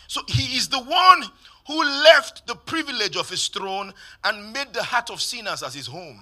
[0.07, 1.25] So he is the one
[1.67, 3.93] who left the privilege of his throne
[4.25, 6.21] and made the heart of sinners as his home.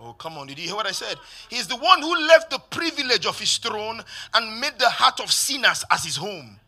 [0.00, 1.16] Oh, come on, did you hear what I said?
[1.50, 4.00] He's the one who left the privilege of his throne
[4.32, 6.58] and made the heart of sinners as his home.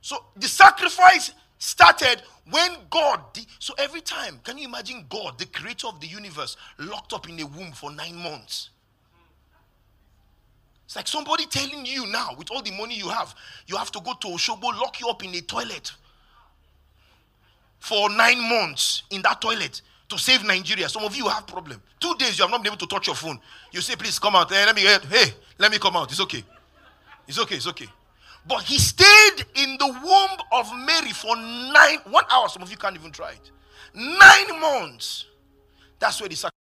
[0.00, 3.20] So the sacrifice started when God.
[3.58, 7.38] so every time, can you imagine God, the creator of the universe, locked up in
[7.40, 8.70] a womb for nine months?
[10.88, 13.34] It's like somebody telling you now, with all the money you have,
[13.66, 15.92] you have to go to Oshogbo, lock you up in a toilet
[17.78, 20.88] for nine months in that toilet to save Nigeria.
[20.88, 21.82] Some of you have problem.
[22.00, 23.38] Two days you have not been able to touch your phone.
[23.70, 24.50] You say, please come out.
[24.50, 26.10] Hey, let me eh, hey, let me come out.
[26.10, 26.42] It's okay.
[27.26, 27.88] It's okay, it's okay.
[28.46, 32.48] But he stayed in the womb of Mary for nine, one hour.
[32.48, 33.50] Some of you can't even try it.
[33.92, 35.26] Nine months.
[35.98, 36.57] That's where the sacrifice.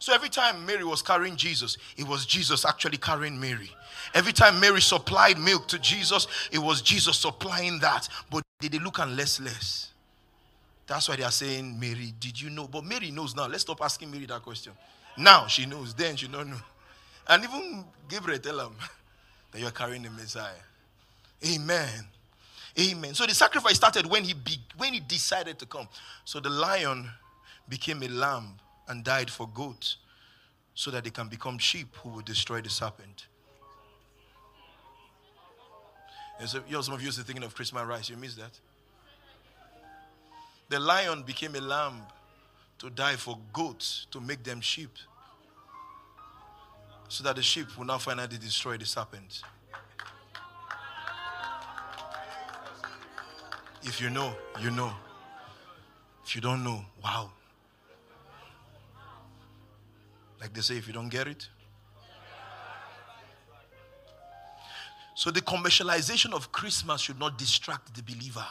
[0.00, 3.70] So every time Mary was carrying Jesus, it was Jesus actually carrying Mary.
[4.12, 8.08] Every time Mary supplied milk to Jesus, it was Jesus supplying that.
[8.28, 9.92] But did they look and less less?
[10.88, 12.66] That's why they are saying, Mary, did you know?
[12.66, 13.46] But Mary knows now.
[13.46, 14.72] Let's stop asking Mary that question.
[15.16, 16.60] Now she knows, then she don't know.
[17.28, 18.74] And even Gabriel tell him
[19.52, 20.50] that you're carrying the Messiah.
[21.46, 22.04] Amen.
[22.80, 23.14] Amen.
[23.14, 25.86] So the sacrifice started when he be, when he decided to come.
[26.24, 27.08] So the lion
[27.68, 28.54] became a lamb
[28.90, 29.98] and died for goats
[30.74, 33.28] so that they can become sheep who will destroy the serpent.
[36.40, 38.08] And so, you know, some of you are thinking of Christmas rice.
[38.08, 38.58] You miss that.
[40.70, 42.02] The lion became a lamb
[42.78, 44.90] to die for goats to make them sheep.
[47.08, 49.42] So that the sheep will now finally destroy the serpent.
[53.82, 54.92] If you know, you know.
[56.24, 57.30] If you don't know, wow.
[60.40, 61.48] Like they say, if you don't get it.
[65.14, 68.46] So the commercialization of Christmas should not distract the believer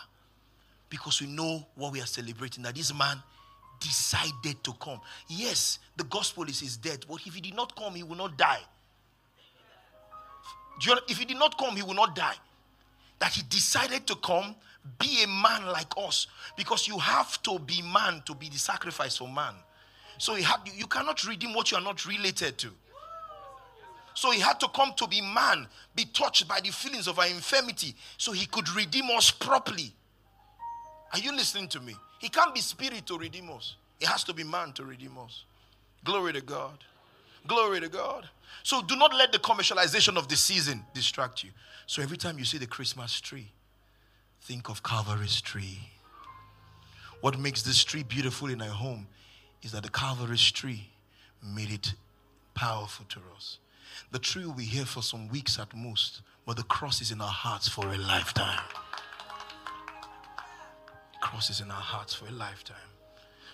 [0.88, 3.18] because we know what we are celebrating that this man
[3.80, 5.02] decided to come.
[5.28, 8.38] Yes, the gospel is his death, but if he did not come, he will not
[8.38, 8.60] die.
[11.08, 12.36] If he did not come, he will not die.
[13.18, 14.56] That he decided to come,
[15.00, 19.18] be a man like us, because you have to be man to be the sacrifice
[19.18, 19.56] for man.
[20.20, 22.70] So he had you cannot redeem what you are not related to.
[24.14, 27.28] So he had to come to be man, be touched by the feelings of our
[27.28, 29.94] infirmity, so he could redeem us properly.
[31.14, 31.96] Are you listening to me?
[32.20, 33.78] He can't be spirit to redeem us.
[34.02, 35.46] It has to be man to redeem us.
[36.04, 36.84] Glory to God.
[37.48, 38.28] Glory to God.
[38.64, 41.52] So do not let the commercialization of the season distract you.
[41.88, 43.48] So every time you see the Christmas tree,
[44.42, 45.80] think of Calvary's tree.
[47.22, 49.08] What makes this tree beautiful in our home
[49.62, 50.90] is that the Calvary's tree
[51.44, 51.94] made it
[52.54, 53.60] powerful to us.
[54.12, 57.22] The tree will be here for some weeks at most, but the cross is in
[57.22, 58.62] our hearts for a lifetime.
[61.22, 62.78] cross is in our hearts for a lifetime.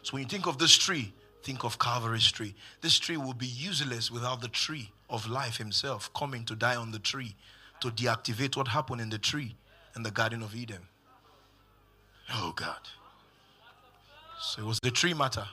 [0.03, 1.11] So when you think of this tree,
[1.43, 2.53] think of Calvary's tree.
[2.81, 6.91] This tree will be useless without the tree of life himself coming to die on
[6.91, 7.35] the tree
[7.81, 9.55] to deactivate what happened in the tree
[9.95, 10.81] in the Garden of Eden.
[12.33, 12.79] Oh God.
[14.39, 15.45] So it was the tree matter.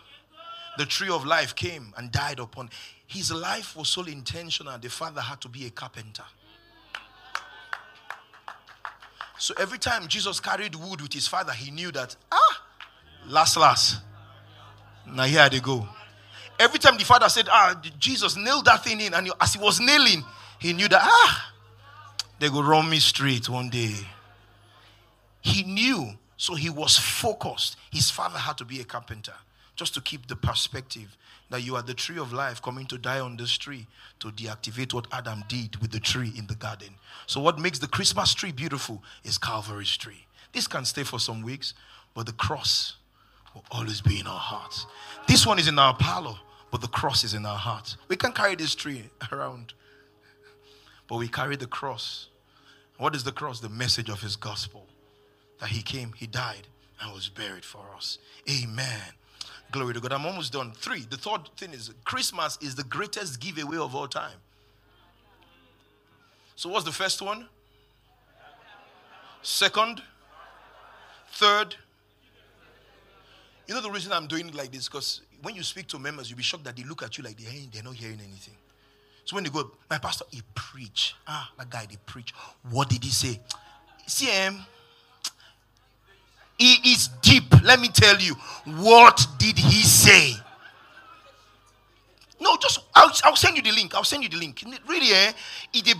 [0.78, 2.70] The tree of life came and died upon.
[3.06, 6.24] His life was so intentional, the father had to be a carpenter.
[9.38, 12.62] So every time Jesus carried wood with his father, he knew that, ah,
[13.26, 14.00] last, last.
[15.06, 15.87] Now here they go.
[16.58, 19.80] Every time the father said, ah, Jesus nailed that thing in, and as he was
[19.80, 20.24] nailing,
[20.58, 21.52] he knew that, ah,
[22.38, 23.94] they go run me straight one day.
[25.40, 27.76] He knew so he was focused.
[27.90, 29.35] His father had to be a carpenter
[29.76, 31.16] just to keep the perspective
[31.50, 33.87] that you are the tree of life coming to die on this tree
[34.20, 36.94] to deactivate what Adam did with the tree in the garden.
[37.26, 40.26] So, what makes the Christmas tree beautiful is Calvary's tree.
[40.52, 41.74] This can stay for some weeks,
[42.14, 42.96] but the cross
[43.54, 44.87] will always be in our hearts.
[45.28, 46.37] This one is in our parlor,
[46.70, 47.96] but the cross is in our hearts.
[48.08, 49.74] We can carry this tree around,
[51.08, 52.28] but we carry the cross.
[52.98, 53.61] What is the cross?
[53.61, 54.87] The message of his gospel
[55.61, 56.66] that he came, he died,
[57.00, 58.18] and was buried for us.
[58.50, 59.14] Amen.
[59.72, 60.12] Glory to God.
[60.12, 60.72] I'm almost done.
[60.76, 61.00] Three.
[61.00, 64.38] The third thing is Christmas is the greatest giveaway of all time.
[66.54, 67.48] So, what's the first one?
[69.40, 70.02] Second?
[71.32, 71.74] Third?
[73.66, 74.88] You know the reason I'm doing it like this?
[74.88, 77.38] Because when you speak to members, you'll be shocked that they look at you like
[77.38, 78.54] they're, they're not hearing anything.
[79.24, 81.14] So when they go, my pastor, he preach.
[81.26, 82.35] Ah, that guy, they preach.
[82.70, 83.40] What did he say?
[84.06, 84.66] See, um,
[86.62, 87.44] he is deep.
[87.64, 88.35] Let me tell you.
[88.77, 90.35] What did he say?
[92.40, 93.94] No, just I'll, I'll send you the link.
[93.94, 94.62] I'll send you the link.
[94.87, 95.33] Really, eh?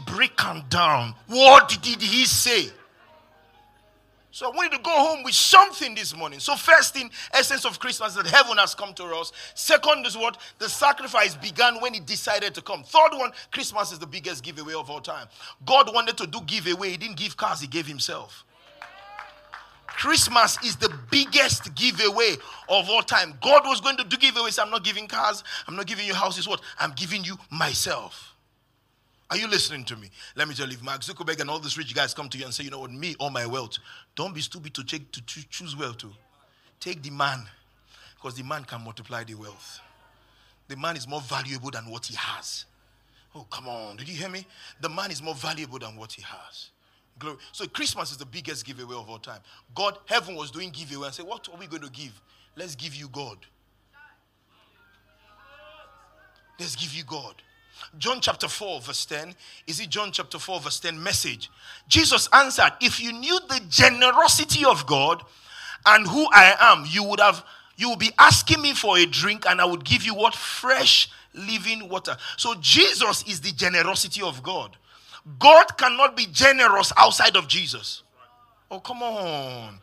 [0.07, 1.15] Break him down.
[1.27, 2.71] What did he say?
[4.31, 6.39] So I wanted to go home with something this morning.
[6.39, 9.31] So first thing, essence of Christmas that heaven has come to us.
[9.55, 12.83] Second is what the sacrifice began when he decided to come.
[12.83, 15.27] Third one, Christmas is the biggest giveaway of all time.
[15.67, 16.91] God wanted to do giveaway.
[16.91, 18.47] He didn't give cars, he gave himself.
[19.97, 22.35] Christmas is the biggest giveaway
[22.69, 23.35] of all time.
[23.41, 24.59] God was going to do giveaways.
[24.61, 25.45] I'm not giving cars.
[25.67, 26.49] I'm not giving you houses.
[26.49, 26.61] What?
[26.79, 28.35] I'm giving you myself.
[29.31, 30.11] Are you listening to me?
[30.37, 32.45] Let me tell you, if Mark Zuckerberg and all these rich guys come to you
[32.45, 33.79] and say, you know what, me, all my wealth,
[34.15, 36.13] don't be stupid to, take, to choose wealth too.
[36.81, 37.49] Take the man,
[38.15, 39.81] because the man can multiply the wealth.
[40.69, 42.67] The man is more valuable than what he has.
[43.35, 43.97] Oh, come on.
[43.97, 44.47] Did you hear me?
[44.83, 46.69] The man is more valuable than what he has.
[47.23, 47.37] Glory.
[47.53, 49.41] So Christmas is the biggest giveaway of all time.
[49.77, 52.21] God, heaven was doing giveaway and say, What are we going to give?
[52.57, 53.39] Let's give you God.
[56.59, 57.35] Let's give you God.
[57.97, 59.35] John chapter 4, verse 10.
[59.69, 61.49] Is it John chapter 4, verse 10 message?
[61.87, 65.23] Jesus answered, If you knew the generosity of God
[65.87, 67.45] and who I am, you would have
[67.77, 70.35] you would be asking me for a drink, and I would give you what?
[70.35, 72.17] Fresh living water.
[72.37, 74.77] So Jesus is the generosity of God.
[75.39, 78.03] God cannot be generous outside of Jesus.
[78.71, 79.79] Oh, come on.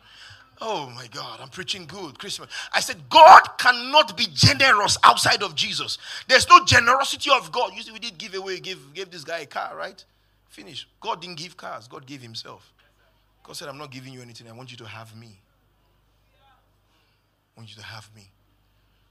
[0.62, 2.18] Oh my God, I'm preaching good.
[2.18, 2.50] Christmas.
[2.74, 5.96] I said, God cannot be generous outside of Jesus.
[6.28, 7.72] There's no generosity of God.
[7.74, 10.04] You see, we did give away, give, give this guy a car, right?
[10.50, 10.86] Finish.
[11.00, 12.72] God didn't give cars, God gave Himself.
[13.42, 14.48] God said, I'm not giving you anything.
[14.48, 15.40] I want you to have me.
[17.56, 18.30] I want you to have me.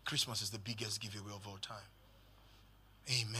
[0.05, 1.77] Christmas is the biggest giveaway of all time.
[3.09, 3.39] Amen.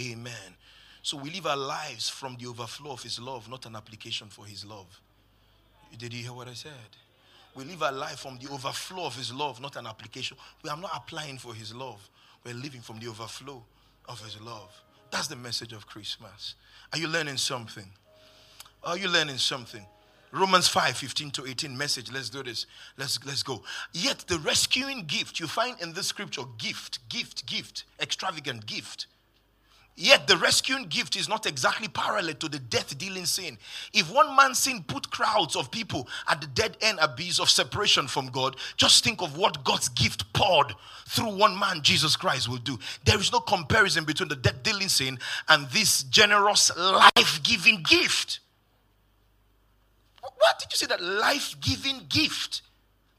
[0.00, 0.56] Amen.
[1.02, 4.44] So we live our lives from the overflow of His love, not an application for
[4.44, 5.00] His love.
[5.96, 6.72] Did you hear what I said?
[7.54, 10.36] We live our life from the overflow of His love, not an application.
[10.62, 12.08] We are not applying for His love.
[12.44, 13.62] We're living from the overflow
[14.08, 14.70] of His love.
[15.10, 16.54] That's the message of Christmas.
[16.92, 17.86] Are you learning something?
[18.84, 19.84] Are you learning something?
[20.32, 22.12] Romans 5 15 to 18 message.
[22.12, 22.66] Let's do this.
[22.96, 23.62] Let's, let's go.
[23.92, 29.06] Yet the rescuing gift you find in this scripture gift, gift, gift, extravagant gift
[29.96, 33.58] Yet the rescuing gift is not exactly parallel to the death dealing sin.
[33.92, 38.06] If one man's sin put crowds of people at the dead end abyss of separation
[38.06, 40.74] from God, just think of what God's gift poured
[41.06, 42.78] through one man, Jesus Christ, will do.
[43.04, 45.18] There is no comparison between the death dealing sin
[45.48, 48.40] and this generous life giving gift.
[50.22, 52.62] What did you say that life giving gift?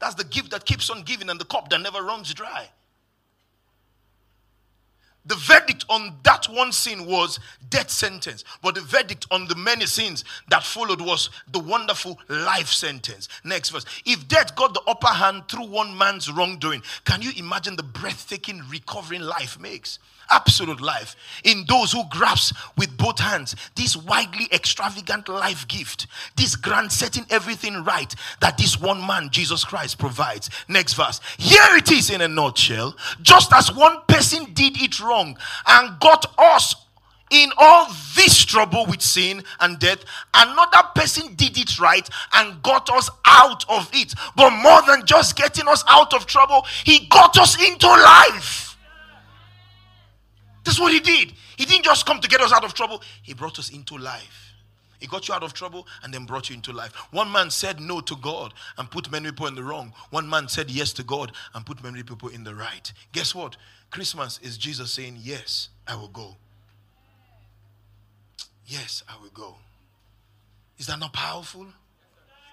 [0.00, 2.70] That's the gift that keeps on giving and the cup that never runs dry.
[5.24, 7.38] The verdict on that one sin was
[7.70, 12.68] death sentence, but the verdict on the many sins that followed was the wonderful life
[12.68, 13.28] sentence.
[13.44, 13.84] Next verse.
[14.04, 18.62] If death got the upper hand through one man's wrongdoing, can you imagine the breathtaking
[18.68, 20.00] recovering life makes?
[20.30, 26.06] Absolute life in those who grasp with both hands this widely extravagant life gift,
[26.36, 30.50] this grand setting everything right that this one man, Jesus Christ, provides.
[30.68, 31.20] Next verse.
[31.38, 32.96] Here it is in a nutshell.
[33.22, 36.74] Just as one person did it wrong and got us
[37.30, 40.04] in all this trouble with sin and death,
[40.34, 44.14] another person did it right and got us out of it.
[44.36, 48.71] But more than just getting us out of trouble, he got us into life.
[50.64, 51.32] That's what he did.
[51.56, 54.52] He didn't just come to get us out of trouble, he brought us into life.
[55.02, 56.92] He got you out of trouble and then brought you into life.
[57.10, 59.92] One man said no to God and put many people in the wrong.
[60.10, 62.92] One man said yes to God and put many people in the right.
[63.10, 63.56] Guess what?
[63.90, 66.36] Christmas is Jesus saying, Yes, I will go.
[68.64, 69.56] Yes, I will go.
[70.78, 71.66] Is that not powerful?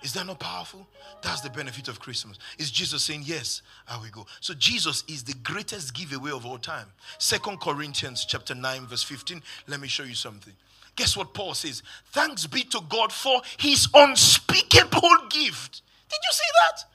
[0.01, 0.87] Is that not powerful?
[1.21, 2.37] That's the benefit of Christmas.
[2.57, 4.25] Is Jesus saying, Yes, I will go.
[4.39, 6.87] So Jesus is the greatest giveaway of all time.
[7.17, 9.41] Second Corinthians chapter 9, verse 15.
[9.67, 10.53] Let me show you something.
[10.95, 11.83] Guess what Paul says?
[12.11, 15.81] Thanks be to God for his unspeakable gift.
[16.09, 16.85] Did you see that?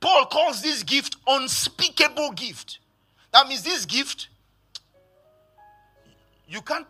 [0.00, 2.78] Paul calls this gift unspeakable gift.
[3.32, 4.28] That means this gift,
[6.48, 6.86] you can't,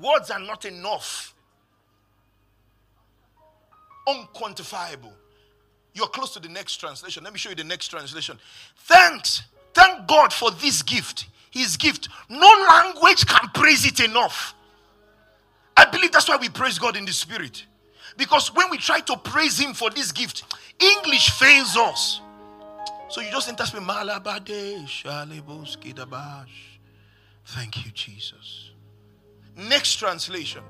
[0.00, 1.34] words are not enough
[4.06, 5.12] unquantifiable.
[5.94, 7.24] You're close to the next translation.
[7.24, 8.38] Let me show you the next translation.
[8.80, 9.42] Thanks.
[9.72, 11.26] Thank God for this gift.
[11.50, 12.08] His gift.
[12.28, 14.54] No language can praise it enough.
[15.76, 17.64] I believe that's why we praise God in the spirit.
[18.16, 20.44] Because when we try to praise Him for this gift,
[20.78, 22.20] English fails us.
[23.08, 23.64] So you just enter
[27.46, 28.70] Thank you, Jesus.
[29.56, 30.62] Next translation.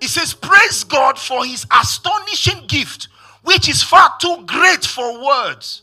[0.00, 3.08] It says, Praise God for his astonishing gift,
[3.42, 5.82] which is far too great for words.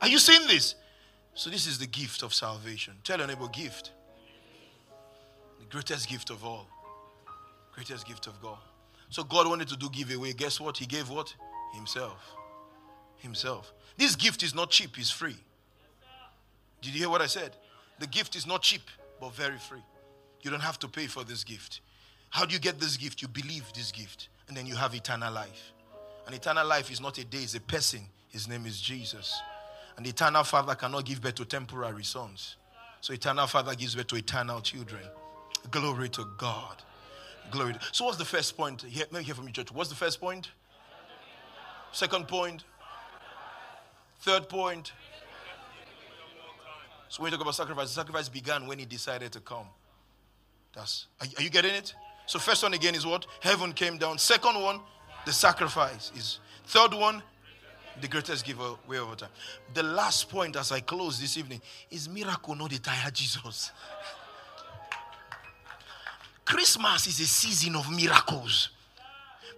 [0.00, 0.74] Are you seeing this?
[1.34, 2.94] So, this is the gift of salvation.
[3.04, 3.92] Tell your neighbor, gift.
[5.60, 6.66] The greatest gift of all.
[7.74, 8.58] Greatest gift of God.
[9.10, 10.32] So, God wanted to do giveaway.
[10.32, 10.76] Guess what?
[10.76, 11.32] He gave what?
[11.74, 12.34] Himself.
[13.18, 13.72] Himself.
[13.96, 15.36] This gift is not cheap, it's free.
[16.80, 17.56] Did you hear what I said?
[17.98, 18.82] The gift is not cheap,
[19.20, 19.82] but very free.
[20.42, 21.80] You don't have to pay for this gift.
[22.30, 23.22] How do you get this gift?
[23.22, 25.72] You believe this gift, and then you have eternal life.
[26.26, 28.00] And eternal life is not a day, it's a person.
[28.28, 29.40] His name is Jesus.
[29.96, 32.56] And the eternal Father cannot give birth to temporary sons.
[33.00, 35.02] So eternal Father gives birth to eternal children.
[35.70, 36.82] Glory to God.
[37.50, 37.72] Glory.
[37.72, 37.80] To...
[37.92, 38.84] So what's the first point?
[38.94, 39.72] let me hear from you, church.
[39.72, 40.50] What's the first point?
[41.92, 42.64] Second point?
[44.20, 44.92] Third point?
[47.08, 49.66] So when you talk about sacrifice, the sacrifice began when he decided to come.
[50.74, 51.94] That's are, are you getting it?
[52.28, 53.26] So first one again is what?
[53.40, 54.18] Heaven came down.
[54.18, 54.80] Second one,
[55.24, 56.40] the sacrifice is.
[56.66, 57.22] Third one,
[58.02, 59.30] the greatest giveaway of all time.
[59.72, 63.72] The last point as I close this evening is miracle, no dey tire Jesus.
[66.44, 68.70] Christmas is a season of miracles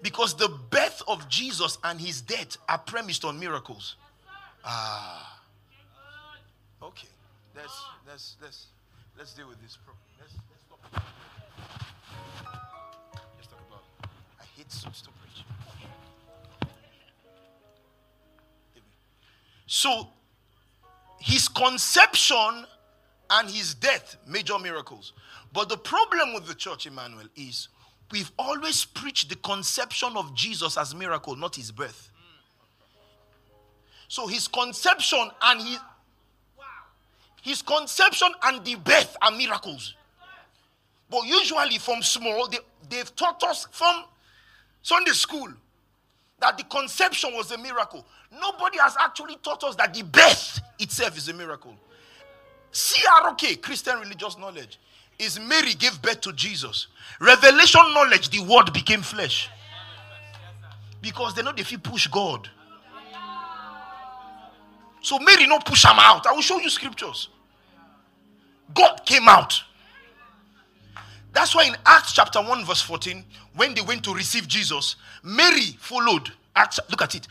[0.01, 3.97] because the birth of Jesus and his death are premised on miracles.
[4.65, 5.41] Ah,
[6.81, 7.09] okay.
[7.57, 8.67] Let's let's let's
[9.19, 10.05] let's deal with this problem.
[10.21, 10.35] Let's,
[10.93, 11.05] let's
[14.71, 15.45] to preach.
[19.67, 20.09] So,
[21.19, 22.67] his conception
[23.31, 25.13] and his death, major miracles.
[25.53, 27.69] But the problem with the church, Emmanuel, is
[28.11, 32.11] we've always preached the conception of Jesus as miracle, not his birth.
[34.09, 35.79] So his conception and his
[37.43, 39.95] his conception and the birth are miracles.
[41.09, 42.59] But usually from small, they,
[42.89, 44.05] they've taught us from
[44.83, 45.49] Sunday school
[46.41, 48.05] that the conception was a miracle.
[48.33, 51.75] Nobody has actually taught us that the birth itself is a miracle.
[52.73, 54.79] CRK, Christian religious knowledge,
[55.19, 56.87] is Mary gave birth to Jesus.
[57.21, 59.51] Revelation knowledge, the word became flesh.
[61.03, 62.49] Because they know if you push God.
[65.03, 66.27] So Mary not push him out.
[66.27, 67.29] I will show you scriptures.
[68.75, 69.63] God came out.
[71.33, 73.25] That's why in Acts chapter 1, verse 14,
[73.55, 76.33] when they went to receive Jesus, Mary followed.
[76.57, 77.29] Acts, look at it.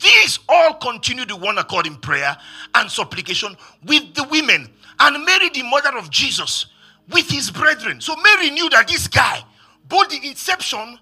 [0.00, 2.36] These all continued the one accord in prayer
[2.74, 4.68] and supplication with the women,
[5.00, 6.66] and Mary, the mother of Jesus,
[7.10, 8.00] with his brethren.
[8.00, 9.42] So Mary knew that this guy,
[9.88, 10.98] both the inception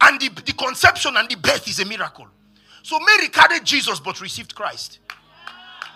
[0.00, 2.26] and the, the conception and the birth is a miracle.
[2.82, 4.98] So Mary carried Jesus but received Christ.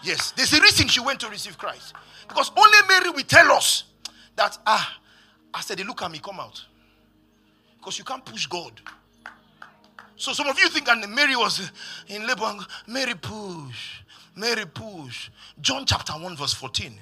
[0.02, 1.94] Yes, there's a reason she went to receive Christ.
[2.28, 3.84] Because only Mary will tell us
[4.36, 4.98] that, ah,
[5.56, 6.62] I said, they look at me, come out.
[7.78, 8.78] Because you can't push God.
[10.16, 11.72] So some of you think and Mary was
[12.08, 12.58] in labor.
[12.86, 14.02] Mary push.
[14.34, 15.30] Mary push.
[15.62, 16.92] John chapter 1, verse 14.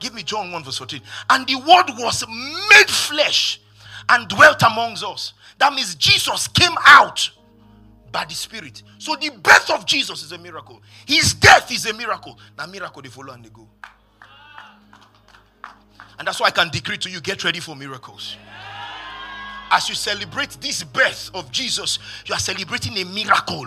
[0.00, 1.00] Give me John 1, verse 14.
[1.30, 3.60] And the word was made flesh
[4.08, 5.34] and dwelt amongst us.
[5.58, 7.30] That means Jesus came out
[8.10, 8.82] by the Spirit.
[8.98, 10.82] So the birth of Jesus is a miracle.
[11.06, 12.36] His death is a miracle.
[12.58, 13.68] Now miracle they follow and they go.
[16.20, 18.36] And that's why I can decree to you get ready for miracles.
[19.70, 23.66] As you celebrate this birth of Jesus, you are celebrating a miracle.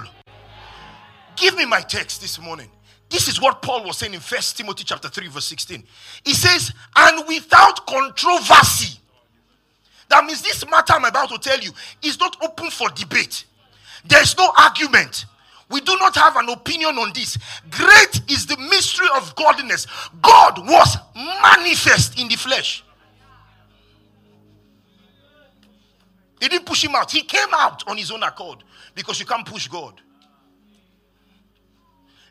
[1.36, 2.70] Give me my text this morning.
[3.10, 5.84] This is what Paul was saying in First Timothy chapter 3, verse 16.
[6.24, 8.99] He says, and without controversy.
[10.10, 11.72] That means this matter I'm about to tell you
[12.04, 13.45] is not open for debate.
[14.06, 15.26] There's no argument.
[15.74, 17.36] We do not have an opinion on this.
[17.71, 19.88] Great is the mystery of godliness.
[20.21, 22.84] God was manifest in the flesh.
[26.39, 28.63] He didn't push him out, he came out on his own accord
[28.93, 29.99] because you can't push God.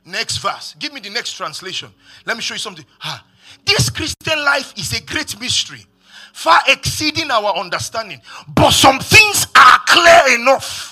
[0.05, 0.76] Next verse.
[0.78, 1.90] Give me the next translation.
[2.24, 2.86] Let me show you something.
[3.03, 3.26] Ah,
[3.64, 5.84] this Christian life is a great mystery,
[6.32, 8.20] far exceeding our understanding.
[8.47, 10.91] But some things are clear enough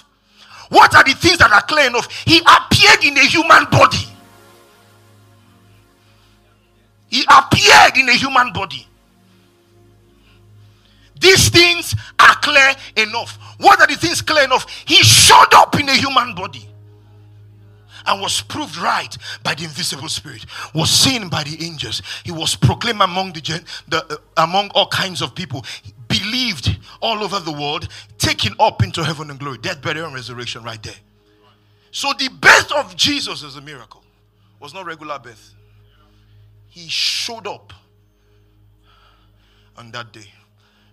[0.71, 2.09] what are the things that are clear enough?
[2.25, 4.07] He appeared in a human body.
[7.09, 8.87] He appeared in a human body.
[11.19, 13.37] These things are clear enough.
[13.59, 14.67] What are the things clear enough?
[14.87, 16.67] He showed up in a human body
[18.07, 22.57] and was proved right by the invisible spirit was seen by the angels he was
[22.57, 25.63] proclaimed among the, the uh, among all kinds of people
[26.11, 27.89] believed all over the world,
[28.21, 29.59] taken up into heaven and glory.
[29.59, 30.95] Death, burial, and resurrection right there.
[31.91, 34.05] So the birth of Jesus is a miracle.
[34.61, 35.55] Was not regular birth.
[36.69, 37.73] He showed up
[39.77, 40.31] on that day.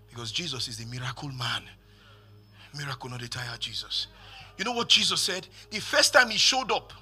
[0.10, 1.64] Because Jesus is the miracle man.
[2.76, 4.08] Miracle no dey tire Jesus.
[4.58, 5.48] You know what Jesus said?
[5.70, 6.94] The first time he showed up,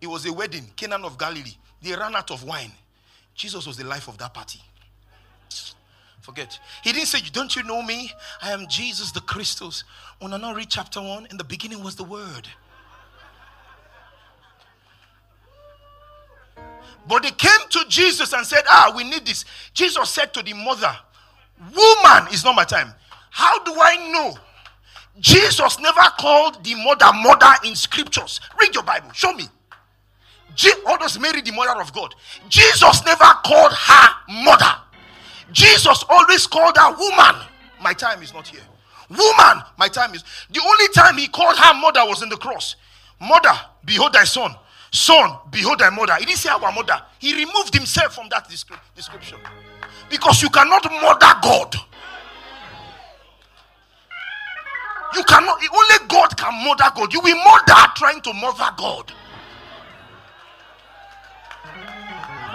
[0.00, 1.54] it was a wedding, Canaan of Galilee.
[1.82, 2.72] They ran out of wine.
[3.34, 4.60] Jesus was the life of that party.
[6.30, 6.60] Forget.
[6.84, 8.12] He didn't say, Don't you know me?
[8.40, 9.82] I am Jesus the Christus.
[10.20, 12.46] When I now read chapter 1, in the beginning was the Word.
[17.08, 19.44] But they came to Jesus and said, Ah, we need this.
[19.74, 20.96] Jesus said to the mother,
[21.58, 22.94] Woman is not my time.
[23.30, 24.38] How do I know?
[25.18, 28.40] Jesus never called the mother mother in scriptures.
[28.60, 29.10] Read your Bible.
[29.14, 29.46] Show me.
[30.54, 32.14] Je- all Mary, the mother of God.
[32.48, 34.08] Jesus never called her
[34.44, 34.76] mother.
[35.52, 37.42] Jesus always called her woman.
[37.80, 38.60] My time is not here.
[39.08, 40.22] Woman, my time is.
[40.50, 42.76] The only time he called her mother was in the cross.
[43.20, 44.54] Mother, behold thy son.
[44.92, 46.14] Son, behold thy mother.
[46.16, 47.00] He didn't say our mother.
[47.18, 49.38] He removed himself from that description.
[50.08, 51.74] Because you cannot mother God.
[55.14, 57.12] You cannot, only God can mother God.
[57.12, 59.12] You will mother trying to mother God.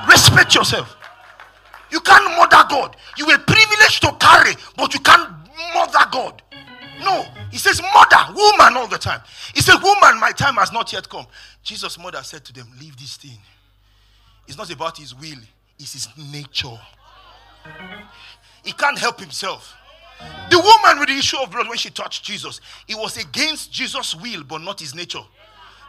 [0.08, 0.96] Respect yourself.
[1.92, 2.96] You can't mother God.
[3.18, 5.30] You were privileged to carry, but you can't
[5.74, 6.42] mother God.
[7.04, 9.22] No, he says, Mother, woman, all the time.
[9.54, 11.26] He said, Woman, my time has not yet come.
[11.64, 13.38] Jesus' mother said to them, Leave this thing.
[14.48, 15.40] It's not about his will,
[15.80, 16.80] it's his nature.
[18.64, 19.76] He can't help himself.
[20.50, 24.16] The woman with the issue of blood, when she touched Jesus, it was against Jesus'
[24.16, 25.24] will, but not his nature.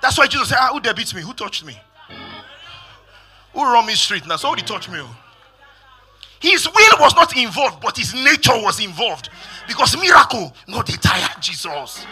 [0.03, 1.23] That's why Jesus said, ah, Who beats me?
[1.23, 1.79] Who touched me?
[3.53, 4.37] Who run me straight now?
[4.37, 5.01] Somebody touched me.
[6.41, 9.31] His will was not involved, but his nature was involved.
[9.67, 12.07] Because miracle, no dey tire Jesus.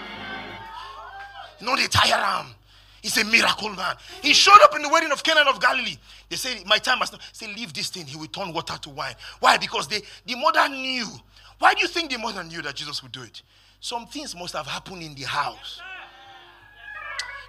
[1.61, 2.55] No dey tire him.
[3.03, 3.97] He's a miracle man.
[4.22, 5.99] He showed up in the wedding of Canaan of Galilee.
[6.31, 7.20] They say, My time has not.
[7.33, 8.07] Say, leave this thing.
[8.07, 9.14] He will turn water to wine.
[9.41, 9.59] Why?
[9.59, 11.07] Because they, the mother knew.
[11.59, 13.43] Why do you think the mother knew that Jesus would do it?
[13.81, 15.83] Some things must have happened in the house.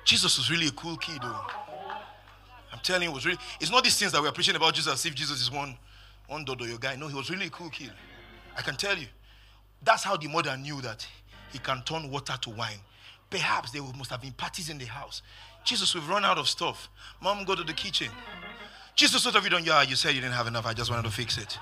[0.04, 1.40] Jesus was really a cool kid, though.
[2.74, 3.40] I'm telling you, it was really.
[3.62, 5.78] It's not these things that we're preaching about Jesus if Jesus is one
[6.28, 6.96] one dodo your guy.
[6.96, 7.92] No, he was really a cool kid.
[8.58, 9.08] I can tell you.
[9.84, 11.06] That's how the mother knew that
[11.52, 12.80] he can turn water to wine.
[13.30, 15.22] Perhaps there must have been parties in the house.
[15.64, 16.90] Jesus, we've run out of stuff.
[17.22, 18.10] Mom, go to the kitchen.
[18.96, 19.64] Jesus, what have you done?
[19.64, 20.66] Yeah, you said you didn't have enough.
[20.66, 21.58] I just wanted to fix it.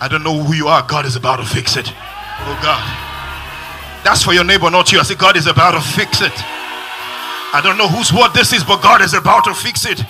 [0.00, 0.84] I don't know who you are.
[0.86, 1.86] God is about to fix it.
[1.88, 2.82] Oh God.
[4.04, 4.98] That's for your neighbor, not you.
[4.98, 6.32] I say, God is about to fix it.
[7.54, 10.02] I don't know whose word this is, but God is about to fix it.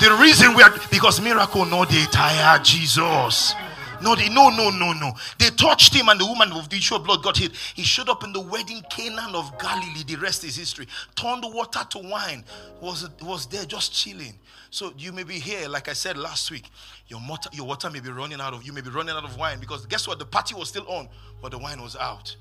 [0.00, 3.54] The reason we are because miracle no dey tire Jesus.
[4.02, 5.12] No, they no, no, no, no.
[5.38, 7.52] They touched him, and the woman of the issue of blood got hit.
[7.74, 10.04] He showed up in the wedding Canaan of Galilee.
[10.06, 10.86] The rest is history.
[11.14, 12.44] Turned water to wine.
[12.82, 14.34] Was was there just chilling.
[14.70, 16.68] So you may be here, like I said last week.
[17.08, 19.38] Your water, your water may be running out of you may be running out of
[19.38, 20.18] wine because guess what?
[20.18, 21.08] The party was still on,
[21.40, 22.36] but the wine was out.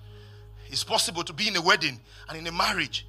[0.67, 3.07] It's possible to be in a wedding and in a marriage.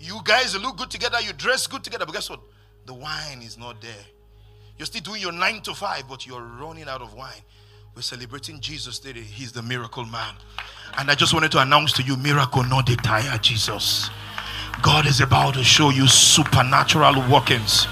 [0.00, 2.40] You guys look good together, you dress good together, but guess what?
[2.88, 4.06] The wine is not there.
[4.78, 7.42] You're still doing your nine to five, but you're running out of wine.
[7.94, 9.20] We're celebrating Jesus today.
[9.20, 10.32] He's the miracle man.
[10.96, 14.08] And I just wanted to announce to you miracle, no dey tire Jesus.
[14.80, 17.84] God is about to show you supernatural workings.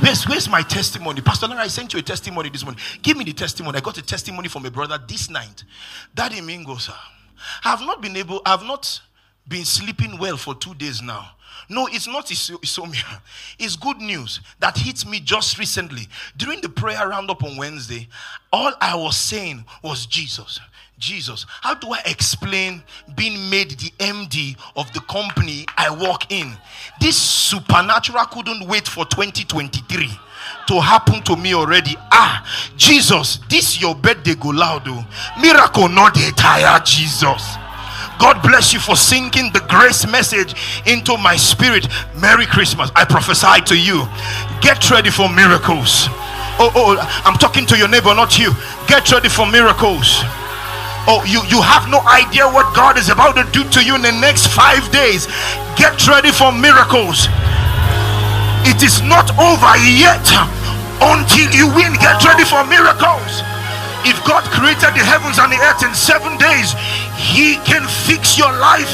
[0.00, 1.20] Where's, where's my testimony?
[1.20, 2.82] Pastor Lara, I sent you a testimony this morning.
[3.02, 3.78] Give me the testimony.
[3.78, 5.62] I got a testimony from a brother this night.
[6.12, 6.92] Daddy Mingo, sir.
[7.64, 9.00] I have not been able, I have not
[9.46, 11.36] been sleeping well for two days now.
[11.72, 13.22] No, it's not insomnia.
[13.58, 16.06] It's good news that hit me just recently.
[16.36, 18.08] During the prayer roundup on Wednesday,
[18.52, 20.60] all I was saying was Jesus.
[20.98, 21.46] Jesus.
[21.62, 22.82] How do I explain
[23.16, 26.52] being made the MD of the company I work in?
[27.00, 30.10] This supernatural couldn't wait for 2023
[30.68, 31.96] to happen to me already.
[32.12, 32.46] Ah,
[32.76, 34.82] Jesus, this your birthday go loud.
[34.86, 35.06] Oh.
[35.40, 37.56] Miracle no dey tire Jesus.
[38.22, 40.54] God bless you for sinking the grace message
[40.86, 41.90] into my spirit.
[42.14, 42.86] Merry Christmas.
[42.94, 44.06] I prophesy to you.
[44.62, 46.06] Get ready for miracles.
[46.62, 46.94] Oh, oh,
[47.26, 48.54] I'm talking to your neighbor, not you.
[48.86, 50.22] Get ready for miracles.
[51.10, 54.06] Oh, you, you have no idea what God is about to do to you in
[54.06, 55.26] the next five days.
[55.74, 57.26] Get ready for miracles.
[58.70, 60.22] It is not over yet
[61.02, 61.98] until you win.
[61.98, 63.42] Get ready for miracles.
[64.06, 66.74] If God created the heavens and the earth in seven days,
[67.22, 68.90] He can fix your life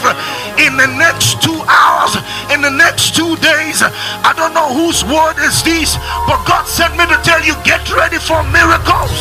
[0.60, 2.20] in the next two hours,
[2.52, 3.80] in the next two days.
[3.80, 5.96] I don't know whose word is this,
[6.28, 9.16] but God sent me to tell you get ready for miracles,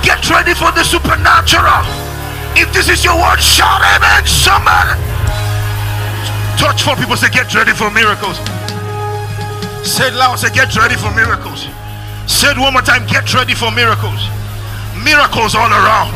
[0.00, 1.84] get ready for the supernatural.
[2.56, 4.96] If this is your word, shout amen, somebody.
[6.56, 8.40] Touch four people, say, Get ready for miracles.
[9.84, 11.68] Say loud, say, Get ready for miracles.
[12.24, 14.24] Say it one more time, Get ready for miracles
[15.06, 16.10] miracles all around.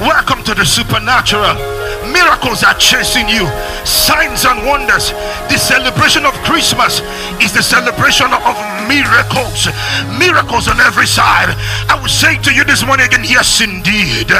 [0.00, 1.60] Welcome to the supernatural.
[2.08, 3.44] Miracles are chasing you,
[3.84, 5.12] signs and wonders.
[5.52, 7.04] The celebration of Christmas
[7.36, 8.56] is the celebration of
[8.90, 9.70] miracles,
[10.18, 11.54] miracles on every side.
[11.86, 14.34] I will say to you this morning again, yes, indeed,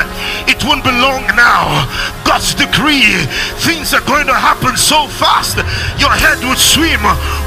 [0.50, 1.86] it won't be long now.
[2.26, 3.14] God's decree,
[3.62, 5.62] things are going to happen so fast,
[6.02, 6.98] your head would swim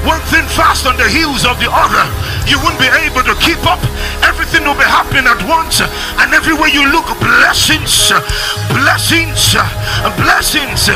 [0.07, 2.07] one thing fast on the heels of the other.
[2.47, 3.83] You wouldn't be able to keep up.
[4.23, 8.15] Everything will be happening at once, and everywhere you look, blessings,
[8.71, 9.59] blessings,
[10.23, 10.87] blessings.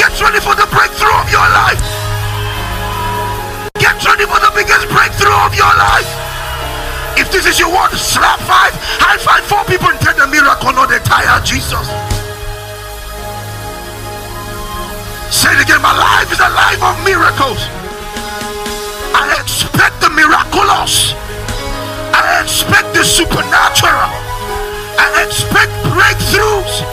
[0.00, 2.01] Get ready for the breakthrough of your life.
[3.82, 6.06] Get ready for the biggest breakthrough of your life.
[7.18, 8.70] If this is your word, slap five,
[9.02, 11.82] high five four people and tell the miracle, no dey tire Jesus.
[15.34, 17.58] Say it again, my life is a life of miracles.
[19.18, 21.18] I expect the miraculous.
[22.14, 24.14] I expect the supernatural.
[24.94, 26.86] I expect breakthroughs.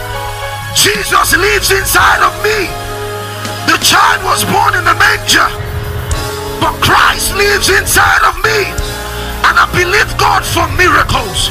[0.74, 2.66] Jesus lives inside of me.
[3.70, 5.46] The child was born in the manger,
[6.60, 8.70] but Christ lives inside of me.
[9.48, 11.50] And I believe God for miracles.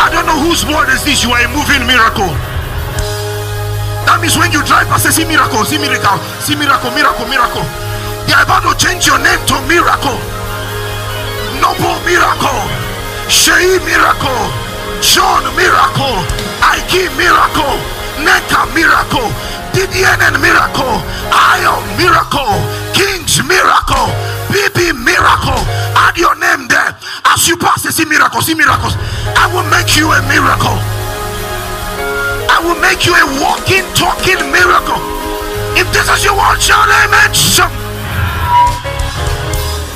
[0.00, 1.22] I don't know whose word is this.
[1.22, 2.30] You are a moving miracle.
[4.06, 7.66] That means when you drive I say, see miracle, see miracle, see miracle, miracle, miracle.
[8.26, 10.18] They are about to change your name to miracle.
[11.60, 12.62] Noble miracle.
[13.28, 14.44] Shei miracle.
[15.02, 16.22] John miracle.
[16.62, 17.94] Ike miracle.
[18.22, 19.26] Neka miracle,
[19.74, 21.02] DDNN miracle,
[21.34, 22.54] Ion miracle,
[23.42, 24.06] miracle,
[24.52, 25.58] BB miracle.
[25.98, 26.94] Add your name there.
[27.26, 28.94] As you pass, see miracles, see miracles.
[29.34, 30.78] I will make you a miracle.
[32.46, 35.00] I will make you a walking, talking miracle.
[35.74, 37.34] If this is your word, shout amen.
[37.34, 37.72] Some...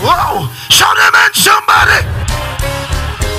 [0.02, 2.02] Whoa, shout amen, somebody.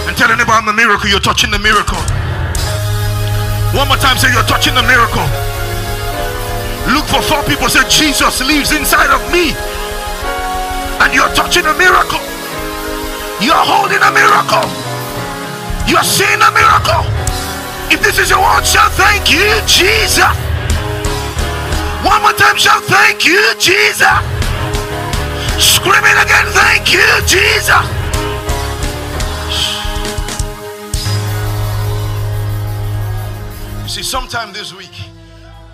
[0.08, 2.00] And tell anybody I'm a miracle, you're touching the miracle.
[3.76, 5.28] One more time, say you're touching the miracle.
[6.89, 9.54] Look for four people, say Jesus lives inside of me.
[11.00, 12.20] And you're touching a miracle.
[13.39, 14.68] You're holding a miracle.
[15.88, 17.04] You're seeing a miracle.
[17.91, 20.20] If this is your word, shout thank you, Jesus.
[22.06, 24.08] One more time, shout thank you, Jesus.
[25.58, 27.84] Screaming again, thank you, Jesus.
[33.84, 34.93] You see, sometime this week,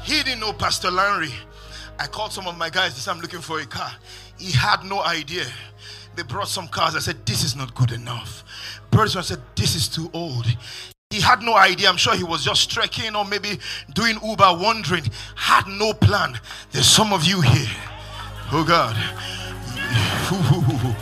[0.03, 1.33] he didn't know Pastor Larry.
[1.99, 3.91] I called some of my guys to say I'm looking for a car.
[4.37, 5.45] He had no idea.
[6.15, 6.95] They brought some cars.
[6.95, 8.43] I said, This is not good enough.
[8.91, 10.45] Person said, This is too old.
[11.09, 11.89] He had no idea.
[11.89, 13.59] I'm sure he was just trekking or maybe
[13.93, 15.03] doing Uber, wondering,
[15.35, 16.39] had no plan.
[16.71, 17.75] There's some of you here.
[18.51, 18.95] Oh God.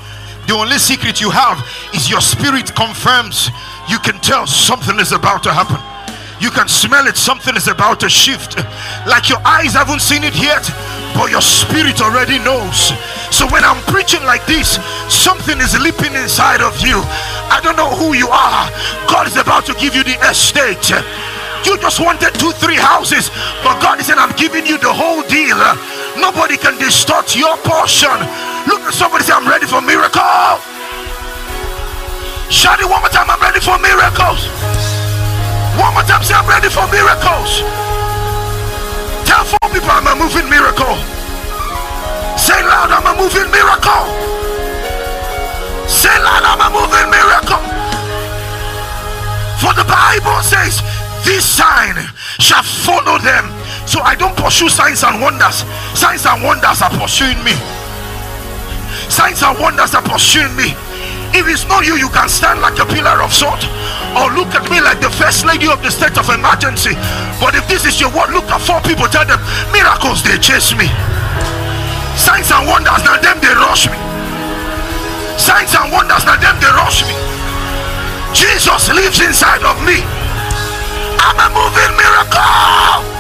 [0.45, 1.65] The only secret you have
[1.95, 3.49] is your spirit confirms.
[3.87, 5.79] You can tell something is about to happen.
[6.41, 8.57] You can smell it, something is about to shift.
[9.07, 10.67] Like your eyes haven't seen it yet,
[11.13, 12.93] but your spirit already knows.
[13.33, 14.77] So when I'm preaching like this,
[15.09, 17.01] something is leaping inside of you.
[17.49, 18.65] I don't know who you are.
[19.09, 20.93] God is about to give you the estate.
[21.65, 23.29] You just wanted two, three houses,
[23.63, 25.57] but God is saying, I'm giving you the whole deal.
[26.19, 28.13] Nobody can distort your portion.
[28.67, 30.59] Look at somebody say, I'm ready for miracle.
[32.51, 34.45] Shout it one more time, I'm ready for miracles.
[35.79, 37.92] One more time, say, I'm ready for miracles.
[39.53, 40.97] Four people, I'm a moving miracle.
[42.41, 44.05] Say loud, I'm a moving miracle.
[45.85, 47.61] Say loud, I'm a moving miracle.
[49.61, 50.81] For the Bible says,
[51.21, 51.93] this sign
[52.41, 53.45] shall follow them.
[53.85, 55.61] So I don't pursue signs and wonders.
[55.93, 57.53] Signs and wonders are pursuing me.
[59.07, 60.73] Signs and wonders are pursuing me.
[61.33, 63.65] If it's not you, you can stand like a pillar of salt
[64.13, 66.93] or look at me like the first lady of the state of emergency.
[67.41, 69.41] But if this is your word, look at four people, tell them
[69.73, 70.85] miracles they chase me.
[72.13, 73.97] Signs and wonders, now them they rush me.
[75.41, 77.17] Signs and wonders, now them they rush me.
[78.37, 80.05] Jesus lives inside of me.
[81.17, 83.12] I'm a moving miracle.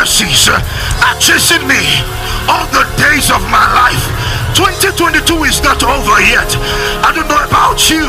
[0.00, 0.56] Mercies uh,
[1.04, 1.76] are chasing me
[2.48, 4.00] all the days of my life.
[4.56, 6.48] 2022 is not over yet.
[7.04, 8.08] I don't know about you.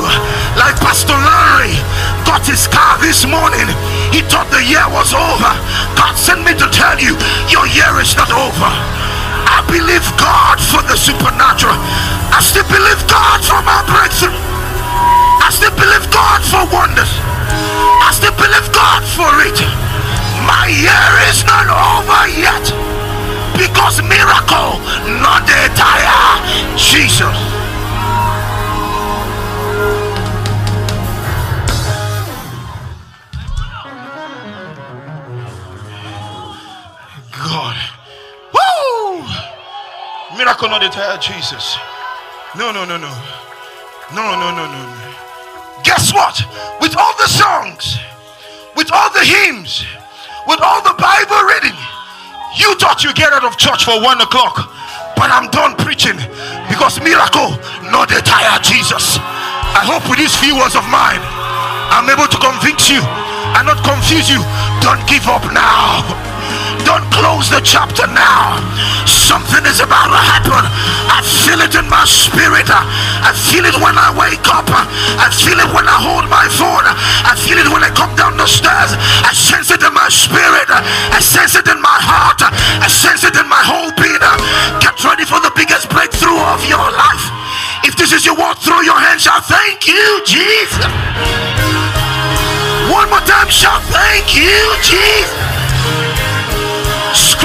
[0.55, 1.75] Like Pastor Larry
[2.23, 3.67] got his car this morning.
[4.15, 5.51] He thought the year was over.
[5.99, 7.11] God sent me to tell you,
[7.51, 8.71] your year is not over.
[9.51, 11.75] I believe God for the supernatural.
[12.31, 14.31] I still believe God for my breakthrough.
[15.43, 17.11] I still believe God for wonders.
[17.99, 19.90] I still believe God for it.
[20.51, 22.65] My year is not over yet.
[23.55, 24.71] Because miracle,
[25.23, 26.43] no dey tire.
[26.75, 27.37] Jesus.
[37.31, 37.77] God.
[38.53, 39.23] Woo!
[40.37, 41.77] Miracle no dey tire, Jesus.
[42.57, 43.11] No, no, no, no.
[44.13, 45.15] No, no, no, no, no.
[45.83, 46.35] Guess what?
[46.81, 47.97] With all the songs,
[48.75, 49.85] with all the hymns,
[50.47, 51.77] with all the Bible reading,
[52.57, 54.67] you thought you get out of church for one o'clock,
[55.15, 56.17] but I'm done preaching
[56.67, 57.55] because miracle,
[57.93, 59.17] no dey tire, Jesus.
[59.71, 61.21] I hope with these few words of mine,
[61.93, 62.99] I'm able to convince you
[63.55, 64.41] and not confuse you.
[64.83, 66.03] Don't give up now.
[66.91, 68.59] Don't close the chapter now.
[69.07, 70.59] Something is about to happen.
[71.07, 72.67] I feel it in my spirit.
[72.67, 74.67] I feel it when I wake up.
[74.67, 76.83] I feel it when I hold my phone.
[76.83, 78.91] I feel it when I come down the stairs.
[79.23, 80.67] I sense it in my spirit.
[80.67, 82.43] I sense it in my heart.
[82.43, 84.19] I sense it in my whole being.
[84.83, 87.23] Get ready for the biggest breakthrough of your life.
[87.87, 89.47] If this is your walk, throw your hands out.
[89.47, 90.91] Thank you, Jesus.
[92.91, 95.50] One more time, shout, thank you, Jesus.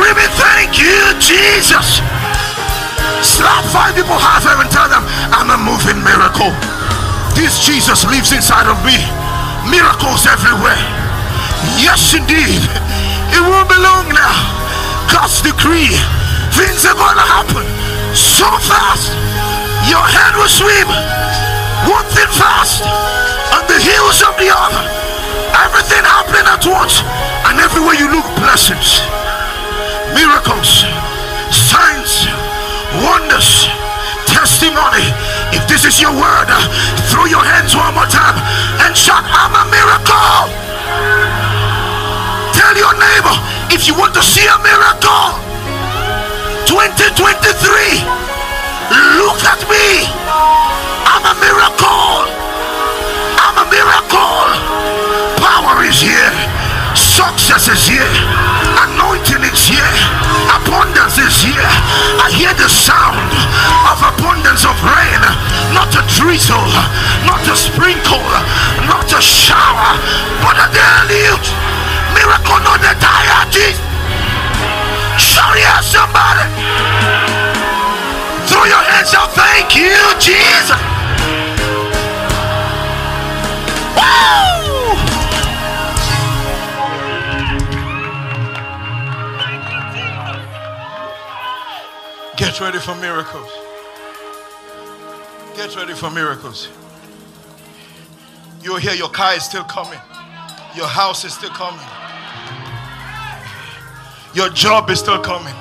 [0.06, 1.98] Screaming, thank you, Jesus.
[3.26, 5.02] Slap five people half and tell them,
[5.34, 6.54] I'm a moving miracle.
[7.34, 8.94] This Jesus lives inside of me.
[9.66, 10.78] Miracles everywhere.
[11.82, 12.54] Yes, indeed.
[13.34, 14.30] It won't be long now.
[15.10, 15.90] God's decree.
[16.54, 17.66] Things are going to happen
[18.14, 19.10] so fast.
[19.90, 20.86] Your head will swim.
[21.90, 22.86] One thing fast
[23.58, 24.86] on the heels of the other.
[25.66, 27.02] Everything happening at once.
[27.50, 29.02] And everywhere you look, blessings
[30.16, 30.88] miracles,
[31.52, 32.24] signs,
[33.04, 33.68] wonders,
[34.24, 35.04] testimony.
[35.52, 36.56] If this is your word, uh,
[37.12, 38.36] throw your hands one more time
[38.80, 40.48] and shout, I'm a miracle.
[42.56, 43.36] Tell your neighbor
[43.68, 45.36] if you want to see a miracle.
[46.64, 48.00] 2023,
[49.20, 50.08] look at me.
[51.04, 52.24] I'm a miracle.
[53.36, 54.48] I'm a miracle.
[55.44, 56.32] Power is here.
[56.96, 58.12] Success is here.
[58.12, 58.95] Here.
[60.66, 61.70] Abundance is here.
[62.18, 63.30] I hear the sound
[63.86, 65.22] of abundance of rain.
[65.70, 66.66] Not a drizzle,
[67.22, 68.26] not a sprinkle,
[68.90, 69.94] not a shower,
[70.42, 71.54] but a deluge.
[72.18, 73.36] Miracle no dey tire.
[75.22, 76.42] Shout somebody.
[78.50, 79.30] Throw your hands up.
[79.38, 80.80] Thank you, Jesus.
[83.94, 84.55] Woo!
[92.46, 93.50] Get ready for miracles.
[95.56, 96.68] Get ready for miracles.
[98.62, 99.98] You'll hear your car is still coming.
[100.76, 101.84] Your house is still coming.
[104.32, 105.54] Your job is still coming.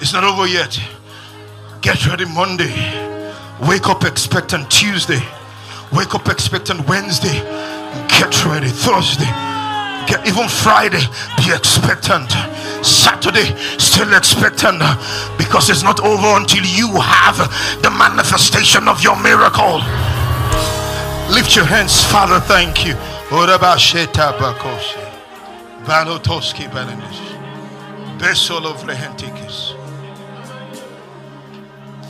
[0.00, 0.76] It's not over yet.
[1.80, 2.74] Get ready Monday.
[3.68, 5.22] Wake up expectant Tuesday.
[5.92, 7.38] Wake up expectant Wednesday.
[8.08, 9.30] Get ready Thursday.
[10.08, 11.06] Get even Friday.
[11.36, 12.34] Be expectant.
[12.82, 14.80] Saturday, still expectant
[15.36, 17.36] because it's not over until you have
[17.82, 19.80] the manifestation of your miracle.
[21.32, 22.40] Lift your hands, Father.
[22.40, 22.94] Thank you.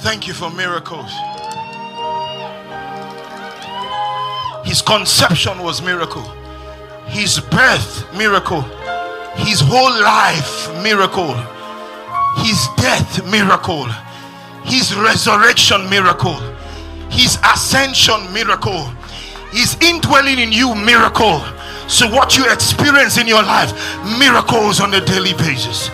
[0.01, 1.13] Thank you for miracles.
[4.65, 6.23] His conception was miracle.
[7.07, 8.65] His birth miracle.
[9.37, 11.35] His whole life miracle.
[12.45, 13.87] His death miracle.
[14.65, 16.39] His resurrection miracle.
[17.11, 18.87] His ascension miracle.
[19.53, 21.43] His indwelling in you miracle.
[21.89, 23.73] So, what you experience in your life,
[24.19, 25.89] miracles on a daily basis.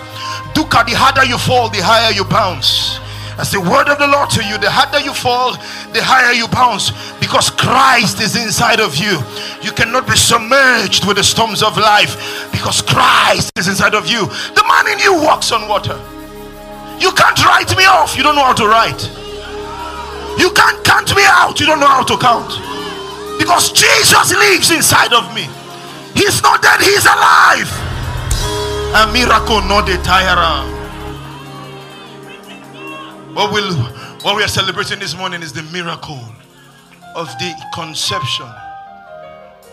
[0.53, 2.99] Duka, the harder you fall, the higher you bounce.
[3.37, 4.57] That's the word of the Lord to you.
[4.57, 5.53] The harder you fall,
[5.93, 6.89] the higher you bounce
[7.21, 9.21] because Christ is inside of you.
[9.61, 12.17] You cannot be submerged with the storms of life
[12.51, 14.25] because Christ is inside of you.
[14.57, 16.01] The man in you walks on water.
[16.97, 18.17] You can't write me off.
[18.17, 19.05] You don't know how to write.
[20.41, 21.61] You can't count me out.
[21.61, 22.57] You don't know how to count.
[23.37, 25.45] Because Jesus lives inside of me.
[26.17, 27.69] He's not dead, he's alive.
[28.97, 30.76] A miracle, not a tyrant.
[33.37, 33.71] What, will,
[34.23, 36.19] what we are celebrating this morning is the miracle
[37.15, 38.47] of the conception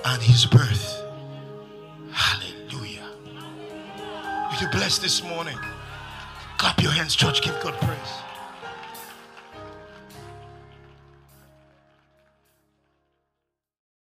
[0.04, 1.02] and his birth.
[2.12, 3.08] Hallelujah.
[3.26, 5.56] Will you bless this morning?
[6.58, 7.40] Clap your hands, church.
[7.40, 8.23] Give God praise.